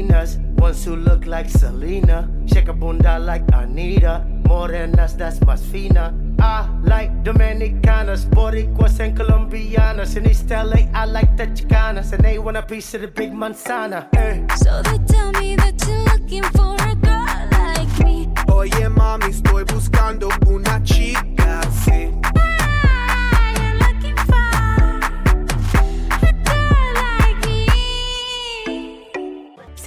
Latinas, 0.00 0.38
ones 0.56 0.84
who 0.84 0.96
look 0.96 1.26
like 1.26 1.48
Selena, 1.48 2.28
shake 2.46 2.68
a 2.68 2.72
bunda 2.72 3.18
like 3.18 3.44
Anita, 3.52 4.24
morenas 4.44 5.16
that's 5.16 5.38
más 5.40 5.60
fina. 5.70 6.14
I 6.38 6.68
like 6.82 7.10
Dominicanas, 7.22 8.24
Boricuas 8.24 8.98
and 9.00 9.16
Colombianas. 9.16 10.16
In 10.16 10.26
East 10.26 10.48
LA, 10.50 10.88
I 10.94 11.04
like 11.04 11.36
the 11.36 11.46
Chicanas, 11.48 12.12
and 12.12 12.24
they 12.24 12.38
want 12.38 12.56
a 12.56 12.62
piece 12.62 12.94
of 12.94 13.02
the 13.02 13.08
big 13.08 13.32
manzana. 13.32 14.08
Eh. 14.14 14.46
So 14.56 14.82
they 14.82 14.98
tell 15.06 15.32
me 15.32 15.56
that 15.56 15.74
you're 15.86 16.04
looking 16.04 16.42
for 16.54 16.76
a 16.80 16.94
girl 16.94 17.48
like 17.52 18.04
me. 18.04 18.28
Oye 18.48 18.88
mami, 18.88 19.26
estoy 19.30 19.64
buscando 19.64 20.28
una 20.46 20.80
chica, 20.82 21.22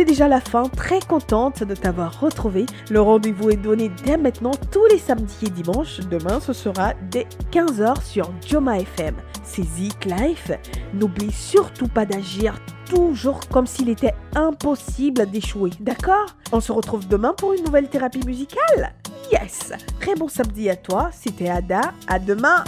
C'est 0.04 0.10
déjà 0.10 0.28
la 0.28 0.41
fin, 0.41 0.64
très 0.68 0.99
contente 0.99 1.64
de 1.64 1.76
t'avoir 1.76 2.20
retrouvé. 2.20 2.66
Le 2.91 2.99
rendez-vous 2.99 3.51
est 3.51 3.56
donné 3.56 3.89
dès 4.04 4.18
maintenant 4.18 4.51
tous 4.70 4.86
les 4.88 4.97
samedis 4.97 5.45
et 5.45 5.49
dimanches. 5.49 6.01
Demain, 6.12 6.41
ce 6.41 6.51
sera 6.51 6.93
dès 7.10 7.26
15h 7.54 8.04
sur 8.04 8.30
Joma 8.45 8.80
FM. 8.80 9.16
C'est 9.45 9.64
Zik 9.64 10.04
Life. 10.04 10.51
N'oublie 10.93 11.32
surtout 11.32 11.88
pas 11.88 12.06
d'agir 12.06 12.60
toujours 12.89 13.47
comme 13.47 13.66
s'il 13.66 13.88
était 13.88 14.14
impossible 14.36 15.26
d'échouer, 15.32 15.70
d'accord? 15.80 16.36
On 16.51 16.60
se 16.60 16.74
retrouve 16.74 17.08
demain 17.08 17.34
pour 17.38 17.54
une 17.54 17.64
nouvelle 17.64 17.88
thérapie 17.88 18.26
musicale 18.26 18.93
Yes 19.32 19.72
Très 20.01 20.16
bon 20.16 20.28
samedi 20.28 20.70
à 20.70 20.76
toi, 20.76 21.12
c'était 21.14 21.47
Ada. 21.47 21.93
À 22.10 22.20
demain 22.20 22.66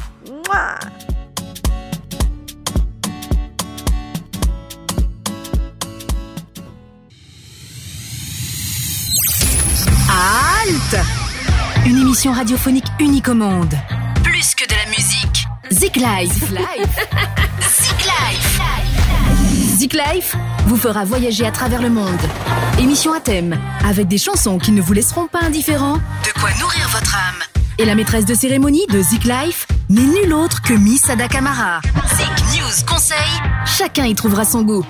Halte 10.15 10.95
Une 11.85 11.97
émission 11.97 12.31
radiophonique 12.31 12.85
unique 12.99 13.27
au 13.27 13.33
monde. 13.33 13.73
Plus 14.23 14.55
que 14.55 14.65
de 14.65 14.73
la 14.73 14.89
musique. 14.89 15.45
Zik 15.69 15.97
Life. 15.97 16.39
Zik 17.59 18.05
Life. 18.05 18.61
Zik 19.77 19.93
Life 19.93 20.35
vous 20.67 20.77
fera 20.77 21.03
voyager 21.03 21.45
à 21.45 21.51
travers 21.51 21.81
le 21.81 21.89
monde. 21.89 22.21
Émission 22.79 23.11
à 23.11 23.19
thème, 23.19 23.59
avec 23.85 24.07
des 24.07 24.17
chansons 24.17 24.57
qui 24.57 24.71
ne 24.71 24.81
vous 24.81 24.93
laisseront 24.93 25.27
pas 25.27 25.41
indifférents. 25.41 25.99
De 26.23 26.39
quoi 26.39 26.49
nourrir 26.61 26.87
votre 26.89 27.13
âme. 27.13 27.54
Et 27.77 27.85
la 27.85 27.95
maîtresse 27.95 28.25
de 28.25 28.33
cérémonie 28.33 28.85
de 28.87 29.01
Zik 29.01 29.25
Life 29.25 29.67
n'est 29.89 30.01
nulle 30.01 30.33
autre 30.33 30.61
que 30.61 30.73
Miss 30.73 31.09
Ada 31.09 31.27
Kamara. 31.27 31.81
Zik 32.15 32.59
News 32.59 32.85
Conseil, 32.87 33.17
chacun 33.65 34.05
y 34.05 34.15
trouvera 34.15 34.45
son 34.45 34.61
goût. 34.61 34.85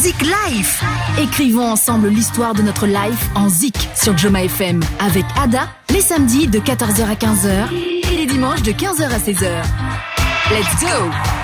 Zik 0.00 0.16
Life 0.22 0.82
Écrivons 1.20 1.70
ensemble 1.70 2.08
l'histoire 2.08 2.54
de 2.54 2.62
notre 2.62 2.86
life 2.86 3.28
en 3.34 3.48
Zik 3.48 3.76
sur 3.94 4.16
Joma 4.16 4.44
FM 4.44 4.80
avec 4.98 5.24
Ada 5.40 5.68
les 5.90 6.00
samedis 6.00 6.46
de 6.46 6.58
14h 6.58 7.02
à 7.02 7.14
15h 7.14 7.72
et 7.72 8.16
les 8.16 8.26
dimanches 8.26 8.62
de 8.62 8.72
15h 8.72 9.04
à 9.04 9.18
16h. 9.18 9.62
Let's 10.50 10.80
go 10.80 11.39